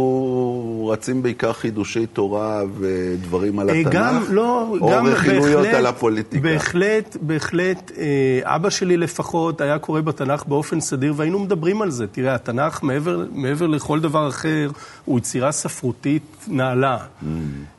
רצים 0.92 1.22
בעיקר 1.22 1.52
חידושי 1.52 2.06
תורה 2.06 2.62
ודברים 2.78 3.58
על 3.58 3.70
אה, 3.70 3.80
התנ"ך? 3.80 3.92
גם, 3.92 4.22
לא, 4.30 4.66
או 4.80 4.90
גם 4.90 5.06
רכילויות 5.06 5.62
בהחלט, 5.62 5.74
על 5.74 5.86
הפוליטיקה? 5.86 6.42
בהחלט, 6.42 7.16
בהחלט, 7.20 7.92
אה, 7.98 8.40
אבא 8.56 8.70
שלי 8.70 8.96
לפחות 8.96 9.60
היה 9.60 9.78
קורא 9.78 10.00
בתנ"ך 10.00 10.44
באופן 10.46 10.80
סדיר, 10.80 11.14
והיינו 11.16 11.38
מדברים 11.38 11.82
על 11.82 11.90
זה. 11.90 12.06
תראה, 12.06 12.34
התנ"ך, 12.34 12.82
מעבר, 12.82 13.24
מעבר 13.32 13.66
לכל 13.66 14.00
דבר 14.00 14.28
אחר, 14.28 14.70
הוא 15.04 15.18
יצירה 15.18 15.52
ספרותית 15.52 16.46
נעלה. 16.48 16.91
Mm. 16.98 17.26
אה, 17.26 17.71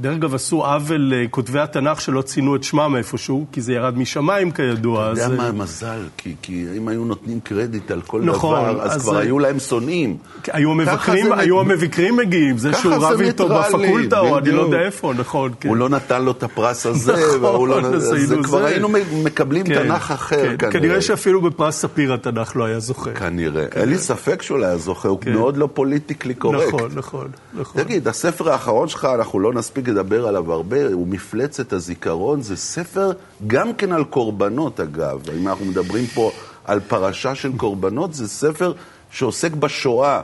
דרך 0.00 0.14
אגב, 0.14 0.34
עשו 0.34 0.64
עוול 0.64 1.12
לכותבי 1.16 1.60
התנ"ך 1.60 2.00
שלא 2.00 2.22
ציינו 2.22 2.56
את 2.56 2.62
שמם 2.64 2.94
איפשהו, 2.98 3.46
כי 3.52 3.60
זה 3.60 3.72
ירד 3.72 3.98
משמיים 3.98 4.50
כידוע. 4.50 5.12
אתה 5.12 5.20
יודע 5.20 5.32
אה, 5.32 5.36
מה 5.36 5.46
המזל? 5.48 5.98
כי, 6.16 6.34
כי 6.42 6.66
אם 6.76 6.88
היו 6.88 7.04
נותנים 7.04 7.40
קרדיט 7.40 7.90
על 7.90 8.00
כל 8.06 8.22
נכון, 8.22 8.54
דבר, 8.72 8.82
אז, 8.82 8.96
אז 8.96 9.02
כבר 9.02 9.12
זה- 9.12 9.18
היו 9.18 9.38
להם 9.38 9.58
שונאים. 9.58 10.16
היו 10.52 10.70
המבקרים, 10.70 11.26
זה 11.26 11.34
היו 11.36 11.60
המבקרים 11.60 12.16
מגיעים, 12.16 12.58
זה 12.58 12.72
שהוא 12.74 12.94
רב 12.94 13.20
איתו 13.20 13.48
בפקולטה, 13.48 14.18
או 14.20 14.38
אני 14.38 14.50
לא. 14.50 14.62
יודע 14.62 14.80
איפה, 14.80 15.12
נכון, 15.18 15.52
כן. 15.60 15.68
הוא 15.68 15.76
לא 15.76 15.88
נתן 15.88 16.22
לו 16.24 16.30
את 16.30 16.42
הפרס 16.42 16.86
הזה, 16.86 17.12
נכון, 17.42 17.68
לא... 17.70 17.78
אז 17.86 18.02
זה 18.16 18.36
כבר 18.42 18.58
זה. 18.58 18.66
היינו 18.66 18.88
מקבלים 19.24 19.66
כן, 19.66 19.82
תנ"ך 19.82 20.10
אחר, 20.10 20.36
כן. 20.36 20.56
כנראה. 20.58 20.72
כנראה 20.72 21.00
שאפילו 21.02 21.40
בפרס 21.42 21.80
ספיר 21.80 22.14
התנ"ך 22.14 22.56
לא 22.56 22.64
היה 22.64 22.78
זוכה. 22.80 23.10
כנראה. 23.12 23.64
אין 23.74 23.88
לי 23.88 23.98
ספק 23.98 24.42
שהוא 24.42 24.58
לא 24.58 24.66
היה 24.66 24.76
זוכה, 24.76 25.08
הוא 25.08 25.18
מאוד 25.26 25.56
לא 25.56 25.68
פוליטיקלי 25.74 26.34
קורקט. 26.34 26.68
נכון, 26.68 26.90
נכון, 26.94 27.26
נכון. 27.54 27.82
תגיד, 27.82 28.08
הספר 28.08 28.50
האחרון 28.52 28.75
שלך, 28.86 29.08
אנחנו 29.14 29.40
לא 29.40 29.52
נספיק 29.52 29.88
לדבר 29.88 30.26
עליו 30.26 30.52
הרבה, 30.52 30.86
הוא 30.92 31.06
מפלצת 31.06 31.72
הזיכרון, 31.72 32.42
זה 32.42 32.56
ספר 32.56 33.12
גם 33.46 33.74
כן 33.74 33.92
על 33.92 34.04
קורבנות, 34.04 34.80
אגב. 34.80 35.30
אם 35.38 35.48
אנחנו 35.48 35.64
מדברים 35.64 36.06
פה 36.06 36.30
על 36.64 36.80
פרשה 36.80 37.34
של 37.34 37.56
קורבנות, 37.56 38.14
זה 38.14 38.28
ספר 38.28 38.72
שעוסק 39.10 39.52
בשואה, 39.52 40.20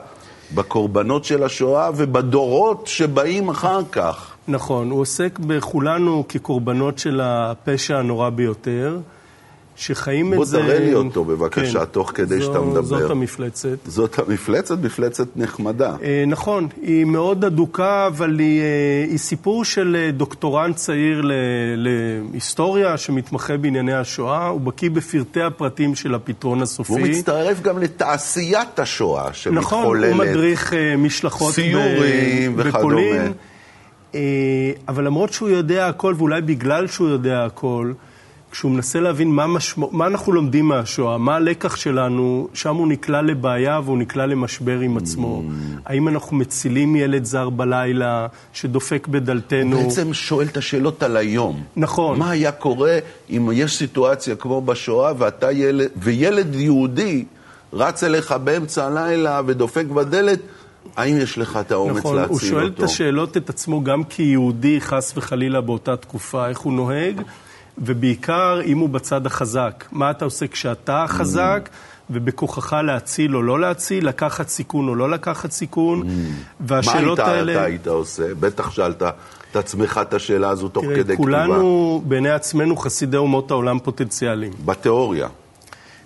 בקורבנות 0.54 1.24
של 1.24 1.42
השואה 1.42 1.90
ובדורות 1.96 2.86
שבאים 2.86 3.48
אחר 3.48 3.80
כך. 3.92 4.32
נכון, 4.48 4.90
הוא 4.90 5.00
עוסק 5.00 5.38
בכולנו 5.38 6.24
כקורבנות 6.28 6.98
של 6.98 7.20
הפשע 7.24 7.98
הנורא 7.98 8.30
ביותר, 8.30 8.98
שחיים 9.76 10.30
בוא 10.34 10.42
את 10.42 10.48
זה... 10.48 10.58
תראה 10.58 10.78
לי 10.78 10.94
אותו, 10.94 11.24
בבקשה, 11.24 11.78
כן. 11.78 11.84
תוך 11.84 12.12
כדי 12.14 12.38
זו- 12.38 12.44
שאתה 12.46 12.60
מדבר. 12.60 12.82
זאת 12.82 13.10
המפלצת. 13.10 13.68
זאת 13.86 14.18
המפלצת, 14.18 14.78
מפלצת 14.82 15.26
נחמדה. 15.36 15.96
אה, 16.02 16.24
נכון, 16.26 16.68
היא 16.82 17.04
מאוד 17.04 17.44
אדוקה, 17.44 18.06
אבל 18.06 18.38
היא, 18.38 18.60
אה, 18.60 18.64
היא 19.10 19.18
סיפור 19.18 19.64
של 19.64 19.96
אה, 19.98 20.10
דוקטורנט 20.10 20.76
צעיר 20.76 21.20
ל- 21.24 21.32
להיסטוריה 21.76 22.96
שמתמחה 22.96 23.56
בענייני 23.56 23.94
השואה, 23.94 24.46
הוא 24.48 24.60
בקיא 24.60 24.90
בפרטי 24.90 25.42
הפרטים 25.42 25.94
של 25.94 26.14
הפתרון 26.14 26.62
הסופי. 26.62 26.92
והוא 26.92 27.02
מצטרף 27.06 27.60
גם 27.62 27.78
לתעשיית 27.78 28.78
השואה 28.78 29.32
שמתחוללת. 29.32 29.62
נכון, 29.66 30.04
הוא 30.04 30.14
מדריך 30.16 30.72
אה, 30.72 30.96
משלחות 30.96 31.52
ב- 31.52 31.54
סיורים 31.54 32.52
וכדומה. 32.56 32.78
בפולין. 32.78 33.32
אה, 34.14 34.20
אבל 34.88 35.04
למרות 35.04 35.32
שהוא 35.32 35.48
יודע 35.48 35.86
הכל, 35.88 36.14
ואולי 36.18 36.40
בגלל 36.40 36.86
שהוא 36.86 37.08
יודע 37.08 37.44
הכל, 37.44 37.92
כשהוא 38.52 38.72
מנסה 38.72 39.00
להבין 39.00 39.28
מה, 39.28 39.46
משמע, 39.46 39.86
מה 39.90 40.06
אנחנו 40.06 40.32
לומדים 40.32 40.68
מהשואה, 40.68 41.18
מה 41.18 41.36
הלקח 41.36 41.76
שלנו, 41.76 42.48
שם 42.54 42.76
הוא 42.76 42.88
נקלע 42.88 43.22
לבעיה 43.22 43.80
והוא 43.84 43.98
נקלע 43.98 44.26
למשבר 44.26 44.80
עם 44.80 44.96
עצמו. 44.96 45.42
Mm. 45.42 45.80
האם 45.86 46.08
אנחנו 46.08 46.36
מצילים 46.36 46.96
ילד 46.96 47.24
זר 47.24 47.50
בלילה 47.50 48.26
שדופק 48.52 49.06
בדלתנו? 49.08 49.76
הוא 49.76 49.84
בעצם 49.84 50.14
שואל 50.14 50.46
את 50.46 50.56
השאלות 50.56 51.02
על 51.02 51.16
היום. 51.16 51.62
נכון. 51.76 52.18
מה 52.18 52.30
היה 52.30 52.52
קורה 52.52 52.98
אם 53.30 53.48
יש 53.52 53.76
סיטואציה 53.76 54.36
כמו 54.36 54.60
בשואה 54.60 55.12
ואתה 55.18 55.52
ילד, 55.52 55.88
וילד 55.96 56.54
יהודי 56.54 57.24
רץ 57.72 58.04
אליך 58.04 58.32
באמצע 58.32 58.86
הלילה 58.86 59.40
ודופק 59.46 59.84
בדלת, 59.84 60.40
האם 60.96 61.16
יש 61.16 61.38
לך 61.38 61.58
את 61.60 61.72
האומץ 61.72 61.96
נכון, 61.96 62.16
להציל 62.16 62.32
הוא 62.32 62.40
שואל 62.40 62.64
אותו? 62.64 62.84
את 62.84 62.88
השאלות 62.88 63.36
את 63.36 63.50
עצמו 63.50 63.84
גם 63.84 64.04
כיהודי, 64.04 64.80
חס 64.80 65.12
וחלילה, 65.16 65.60
באותה 65.60 65.96
תקופה, 65.96 66.48
איך 66.48 66.58
הוא 66.58 66.72
נוהג, 66.72 67.20
ובעיקר 67.78 68.60
אם 68.64 68.78
הוא 68.78 68.88
בצד 68.88 69.26
החזק. 69.26 69.84
מה 69.92 70.10
אתה 70.10 70.24
עושה 70.24 70.46
כשאתה 70.46 71.04
חזק, 71.08 71.68
ובכוחך 72.10 72.72
להציל 72.72 73.36
או 73.36 73.42
לא 73.42 73.60
להציל, 73.60 74.08
לקחת 74.08 74.48
סיכון 74.48 74.88
או 74.88 74.94
לא 74.94 75.10
לקחת 75.10 75.50
סיכון, 75.50 75.98
מה 76.06 76.12
והשאלות 76.60 77.18
היית, 77.18 77.28
האלה... 77.30 77.52
אתה 77.52 77.64
היית 77.64 77.86
עושה? 77.86 78.34
בטח 78.40 78.70
שאלת 78.70 79.02
את 79.50 79.56
עצמך 79.56 80.00
את 80.02 80.14
השאלה 80.14 80.48
הזו 80.48 80.68
תוך 80.68 80.84
כדי 80.84 81.02
כתיבה. 81.02 81.16
כולנו 81.16 82.02
בעיני 82.06 82.30
עצמנו 82.30 82.76
חסידי 82.76 83.16
אומות 83.16 83.50
העולם 83.50 83.78
פוטנציאליים. 83.78 84.52
בתיאוריה. 84.64 85.28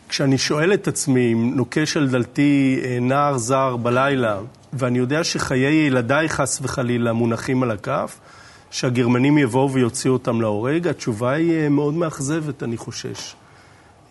כשאני 0.08 0.38
שואל 0.38 0.74
את 0.74 0.88
עצמי 0.88 1.32
אם 1.32 1.52
נוקש 1.54 1.96
על 1.96 2.08
דלתי 2.08 2.80
אה, 2.84 2.98
נער 3.00 3.38
זר 3.38 3.76
בלילה, 3.76 4.38
ואני 4.72 4.98
יודע 4.98 5.24
שחיי 5.24 5.86
ילדיי 5.86 6.28
חס 6.28 6.60
וחלילה 6.62 7.12
מונחים 7.12 7.62
על 7.62 7.70
הכף, 7.70 8.18
שהגרמנים 8.70 9.38
יבואו 9.38 9.72
ויוציאו 9.72 10.12
אותם 10.12 10.40
להורג, 10.40 10.88
התשובה 10.88 11.30
היא 11.32 11.52
אה, 11.52 11.68
מאוד 11.68 11.94
מאכזבת, 11.94 12.62
אני 12.62 12.76
חושש. 12.76 13.34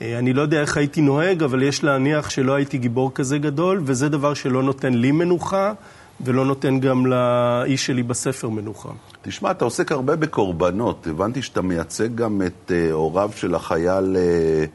אה, 0.02 0.20
אני 0.20 0.34
לא 0.34 0.42
יודע 0.42 0.62
איך 0.62 0.78
הייתי 0.78 1.02
נוהג, 1.02 1.44
אבל 1.44 1.64
יש 1.64 1.84
להניח 1.84 2.30
שלא 2.30 2.54
הייתי 2.54 2.78
גיבור 2.78 3.12
כזה 3.14 3.38
גדול, 3.38 3.82
וזה 3.86 4.10
דבר 4.10 4.34
שלא 4.34 4.64
נותן 4.64 4.94
לי 4.94 5.12
מנוחה, 5.12 5.74
ולא 6.22 6.46
נותן 6.46 6.80
גם 6.80 7.06
לאיש 7.06 7.86
שלי 7.86 8.04
בספר 8.04 8.50
מנוחה. 8.50 8.90
תשמע, 9.22 9.52
אתה 9.52 9.66
עוסק 9.66 9.92
הרבה 9.92 10.16
בקורבנות. 10.16 11.08
הבנתי 11.08 11.42
שאתה 11.42 11.62
מייצג 11.62 12.16
גם 12.16 12.42
את 12.46 12.72
אה, 12.72 12.92
הוריו 12.92 13.32
של 13.36 13.56
החייל 13.56 14.18
אה, 14.18 14.66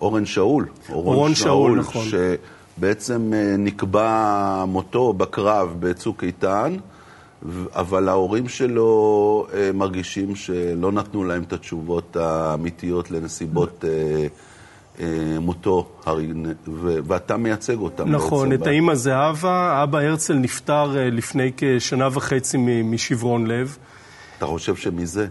אורן 0.00 0.26
שאול. 0.26 0.66
אורון 0.92 1.34
שאול, 1.34 1.78
נכון. 1.78 2.04
שבעצם 2.04 3.32
אה, 3.34 3.54
נקבע 3.58 4.64
מותו 4.68 5.12
בקרב 5.12 5.76
בצוק 5.80 6.24
איתן, 6.24 6.76
אבל 7.74 8.08
ההורים 8.08 8.48
שלו 8.48 9.46
אה, 9.54 9.70
מרגישים 9.74 10.36
שלא 10.36 10.92
נתנו 10.92 11.24
להם 11.24 11.42
את 11.42 11.52
התשובות 11.52 12.16
האמיתיות 12.16 13.10
לנסיבות 13.10 13.84
אה, 13.84 14.26
אה, 15.00 15.40
מותו, 15.40 15.86
ואתה 17.06 17.36
מייצג 17.36 17.78
אותם 17.78 18.10
נכון, 18.10 18.48
בעצם. 18.48 18.62
את 18.62 18.66
האימא 18.66 18.94
זהבה, 18.94 19.82
אבא 19.82 19.98
הרצל 19.98 20.34
נפטר 20.34 20.92
לפני 20.94 21.52
כשנה 21.56 22.08
וחצי 22.12 22.58
משברון 22.84 23.46
לב. 23.46 23.76
אתה 24.38 24.46
חושב 24.46 24.76
שמזה? 24.76 25.26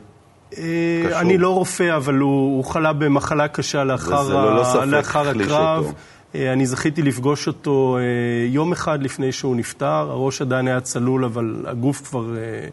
אני 1.13 1.38
לא 1.38 1.50
רופא, 1.50 1.96
אבל 1.96 2.15
הוא, 2.17 2.65
חלה 2.65 2.93
במחלה 2.93 3.48
קשה 3.48 3.84
לאחר, 3.84 4.86
לאחר 4.86 5.30
החליש 5.30 5.48
הקרב. 5.48 5.93
אה, 6.38 6.54
אני 6.54 6.65
זכיתי 6.65 7.02
לפגוש 7.02 7.47
אותו 7.47 7.97
אה, 7.97 8.04
יום 8.47 8.71
אחד 8.71 9.04
לפני 9.04 9.32
שהוא 9.32 9.56
נפטר. 9.56 10.12
הראש 10.12 10.41
עדיין 10.41 10.67
היה 10.67 10.82
צלול, 10.82 11.26
אבל 11.26 11.65
הגוף 11.67 12.02
כבר 12.08 12.38
אה, 12.38 12.67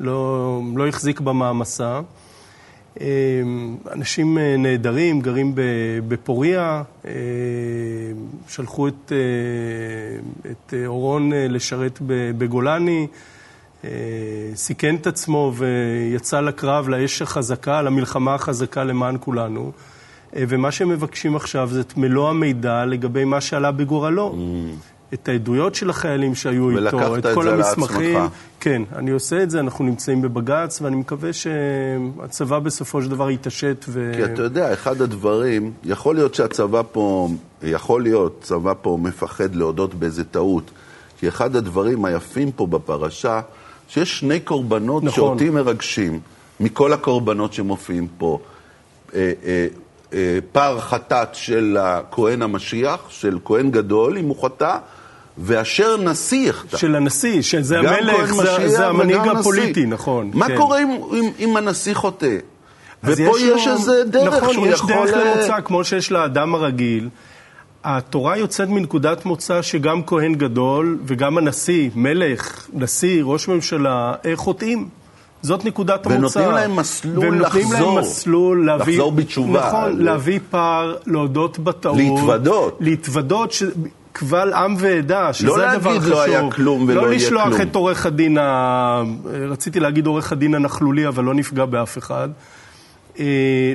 לא, 0.00 0.60
לא 0.76 0.88
החזיק 0.88 1.20
במעמסה. 1.20 2.00
אנשים 3.92 4.38
נהדרים, 4.58 5.20
גרים 5.20 5.52
בפוריה, 6.08 6.82
שלחו 8.48 8.88
את, 8.88 9.12
את 10.50 10.74
אורון 10.86 11.32
לשרת 11.34 11.98
בגולני. 12.38 13.06
סיכן 14.54 14.94
את 14.96 15.06
עצמו 15.06 15.52
ויצא 15.56 16.40
לקרב, 16.40 16.88
לאש 16.88 17.22
החזקה, 17.22 17.82
למלחמה 17.82 18.34
החזקה 18.34 18.84
למען 18.84 19.16
כולנו. 19.20 19.72
אה, 20.36 20.44
ומה 20.48 20.72
שהם 20.72 20.88
מבקשים 20.88 21.36
עכשיו 21.36 21.68
זה 21.72 21.80
את 21.80 21.96
מלוא 21.96 22.28
המידע 22.28 22.84
לגבי 22.84 23.24
מה 23.24 23.40
שעלה 23.40 23.72
בגורלו. 23.72 24.34
את 25.14 25.28
העדויות 25.28 25.74
של 25.74 25.90
החיילים 25.90 26.34
שהיו 26.34 26.70
איתו, 26.70 26.96
ולקחת 26.96 27.18
את 27.18 27.26
את 27.26 27.34
כל 27.34 27.44
זה 27.44 27.54
המסמכים. 27.54 28.14
לעצמך. 28.14 28.32
כן, 28.60 28.82
אני 28.96 29.10
עושה 29.10 29.42
את 29.42 29.50
זה, 29.50 29.60
אנחנו 29.60 29.84
נמצאים 29.84 30.22
בבג"ץ, 30.22 30.82
ואני 30.82 30.96
מקווה 30.96 31.30
שהצבא 31.32 32.58
בסופו 32.58 33.02
של 33.02 33.10
דבר 33.10 33.30
יתעשת 33.30 33.84
ו... 33.88 34.12
כי 34.16 34.24
אתה 34.24 34.42
יודע, 34.42 34.72
אחד 34.72 35.00
הדברים, 35.00 35.72
יכול 35.84 36.14
להיות 36.14 36.34
שהצבא 36.34 36.82
פה, 36.92 37.28
יכול 37.62 38.02
להיות, 38.02 38.38
צבא 38.42 38.72
פה 38.82 38.98
מפחד 39.00 39.54
להודות 39.54 39.94
באיזה 39.94 40.24
טעות, 40.24 40.70
כי 41.18 41.28
אחד 41.28 41.56
הדברים 41.56 42.04
היפים 42.04 42.52
פה 42.52 42.66
בפרשה, 42.66 43.40
שיש 43.88 44.18
שני 44.18 44.40
קורבנות 44.40 45.04
נכון. 45.04 45.14
שאותי 45.14 45.50
מרגשים, 45.50 46.20
מכל 46.60 46.92
הקורבנות 46.92 47.52
שמופיעים 47.52 48.08
פה. 48.18 48.38
פר 50.52 50.80
חטאת 50.80 51.34
של 51.34 51.76
הכהן 51.80 52.42
המשיח, 52.42 53.00
של 53.08 53.38
כהן 53.44 53.70
גדול, 53.70 54.18
אם 54.18 54.24
הוא 54.28 54.42
חטא, 54.44 54.76
ואשר 55.38 55.96
נשיא 55.96 56.48
יחטא. 56.48 56.76
של 56.76 56.94
הנשיא, 56.94 57.42
שזה 57.42 57.78
המלך, 57.78 58.34
זה, 58.34 58.42
משיח 58.42 58.66
זה 58.66 58.86
המנהיג 58.86 59.20
הפוליטי. 59.38 59.86
נכון. 59.86 60.30
מה 60.34 60.46
כן. 60.48 60.56
קורה 60.56 60.82
אם, 60.82 60.88
אם, 61.12 61.30
אם 61.38 61.56
הנשיא 61.56 61.94
חוטא? 61.94 62.36
ופה 63.04 63.12
יש, 63.40 63.66
לו- 63.66 63.72
איזה 63.72 64.04
דרך 64.04 64.34
נכון, 64.34 64.54
שהוא 64.54 64.66
יש 64.66 64.74
יכול... 64.74 64.90
דרך 64.94 65.14
אה, 65.14 65.24
למוצא, 65.34 65.60
כמו 65.64 65.84
שיש 65.84 66.12
לאדם 66.12 66.54
הרגיל. 66.54 67.08
התורה 67.84 68.36
יוצאת 68.36 68.68
מנקודת 68.68 69.24
מוצא 69.24 69.62
שגם 69.62 70.02
כהן 70.06 70.34
גדול 70.34 70.98
וגם 71.06 71.38
הנשיא, 71.38 71.90
מלך, 71.94 72.66
נשיא, 72.72 73.22
ראש 73.24 73.48
ממשלה, 73.48 74.14
אה, 74.26 74.32
חוטאים. 74.36 74.88
זאת 75.44 75.64
נקודת 75.64 76.06
המוצא. 76.06 76.38
ונותנים 76.38 76.50
להם 76.50 76.76
מסלול 76.76 77.18
ונותנים 77.18 77.72
לחזור. 77.72 77.94
להם 77.94 78.04
מסלול 78.04 78.66
להביא... 78.66 78.92
לחזור 78.94 79.12
בתשובה. 79.12 79.66
נכון, 79.68 79.98
ל- 79.98 80.02
להביא 80.04 80.40
פער, 80.50 80.94
להודות 81.06 81.58
בטעות. 81.58 81.96
להתוודות. 81.96 82.76
להתוודות, 82.80 83.52
ש... 83.52 83.62
קבל 84.12 84.52
עם 84.52 84.74
ועדה, 84.78 85.32
שזה 85.32 85.46
לא 85.46 85.62
הדבר 85.62 85.90
להגיד 85.90 86.02
חשוב. 86.02 86.12
לא 86.14 86.22
היה 86.22 86.50
כלום 86.50 86.84
ולא 86.88 86.94
לא 87.02 87.06
יהיה 87.06 87.16
לשלוח 87.16 87.44
כלום. 87.48 87.60
את 87.62 87.74
עורך 87.74 88.06
הדין, 88.06 88.38
ה... 88.38 89.02
רציתי 89.50 89.80
להגיד 89.80 90.06
עורך 90.06 90.32
הדין 90.32 90.54
הנכלולי, 90.54 91.08
אבל 91.08 91.24
לא 91.24 91.34
נפגע 91.34 91.64
באף 91.64 91.98
אחד. 91.98 92.28
אה, 93.18 93.24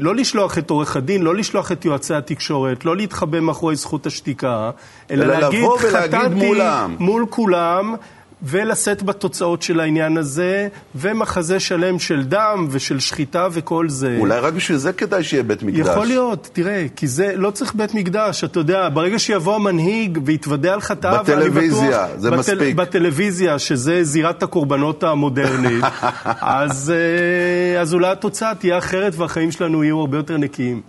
לא 0.02 0.16
לשלוח 0.16 0.58
את 0.58 0.70
עורך 0.70 0.96
הדין, 0.98 1.22
לא 1.22 1.36
לשלוח 1.36 1.72
את 1.72 1.86
יועצי 1.86 2.14
התקשורת, 2.14 2.86
לא 2.86 2.96
להתחבא 2.96 3.40
מאחורי 3.40 3.76
זכות 3.76 4.06
השתיקה, 4.06 4.72
אלא, 5.12 5.24
אלא 5.24 5.40
להגיד, 5.40 5.66
חטאתי 5.78 6.36
מול 6.36 6.62
העם." 6.62 6.96
מול 7.00 7.26
כולם, 7.30 7.96
ולשאת 8.44 9.04
בתוצאות 9.04 9.62
של 9.62 9.80
העניין 9.80 10.18
הזה, 10.18 10.68
ומחזה 10.96 11.60
שלם 11.60 12.00
של 12.00 12.24
דם 12.24 12.68
ושל 12.72 13.00
שחיטה 13.00 13.48
וכל 13.52 13.90
זה. 13.90 14.18
אולי 14.20 14.40
רק 14.40 14.54
בשביל 14.54 14.78
זה 14.78 14.94
כדאי 14.94 15.24
שיהיה 15.24 15.44
בית 15.44 15.64
מקדש. 15.64 15.88
יכול 15.88 16.06
להיות, 16.06 16.50
תראה, 16.54 16.86
כי 16.96 17.08
זה, 17.08 17.34
לא 17.36 17.52
צריך 17.52 17.76
בית 17.76 17.94
מקדש, 17.94 18.44
אתה 18.44 18.60
יודע, 18.60 18.90
ברגע 18.90 19.20
שיבוא 19.20 19.56
המנהיג 19.56 20.20
ויתוודה 20.26 20.74
על 20.74 20.82
חטאיו, 20.82 21.24
בטלוויזיה, 21.24 22.06
אני 22.06 22.12
בטוח, 22.12 22.20
זה 22.22 22.32
מספיק. 22.32 22.76
בטלוויזיה, 22.76 23.60
שזה 23.60 24.04
זירת 24.04 24.44
הקורבנות 24.44 25.04
המודרנית, 25.04 25.84
אז, 26.42 26.94
אה, 26.96 27.82
אז 27.82 27.94
אולי 27.94 28.12
התוצאה 28.12 28.56
תהיה 28.56 28.78
אחרת 28.78 29.16
והחיים 29.16 29.52
שלנו 29.52 29.84
יהיו 29.84 30.00
הרבה 30.00 30.18
יותר 30.18 30.38
נקיים. 30.38 30.82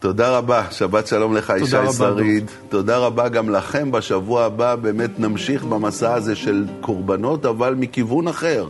תודה 0.00 0.38
רבה, 0.38 0.70
שבת 0.70 1.06
שלום 1.06 1.34
לך, 1.36 1.52
ישי 1.60 1.76
שריד. 1.98 2.50
תודה 2.68 2.98
רבה 2.98 3.28
גם 3.28 3.50
לכם. 3.50 3.90
בשבוע 3.90 4.44
הבא 4.44 4.74
באמת 4.74 5.20
נמשיך 5.20 5.64
במסע 5.64 6.14
הזה 6.14 6.36
של 6.36 6.66
קורבנות, 6.80 7.46
אבל 7.46 7.74
מכיוון 7.74 8.28
אחר. 8.28 8.68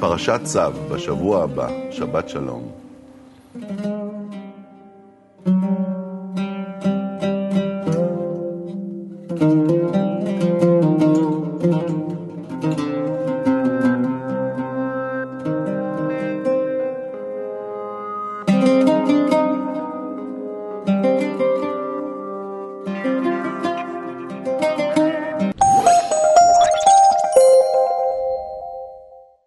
פרשת 0.00 0.40
צו, 0.44 0.60
בשבוע 0.90 1.42
הבא. 1.42 1.68
שבת 1.90 2.28
שלום. 2.28 2.68
thank 5.46 5.64
you 5.64 5.83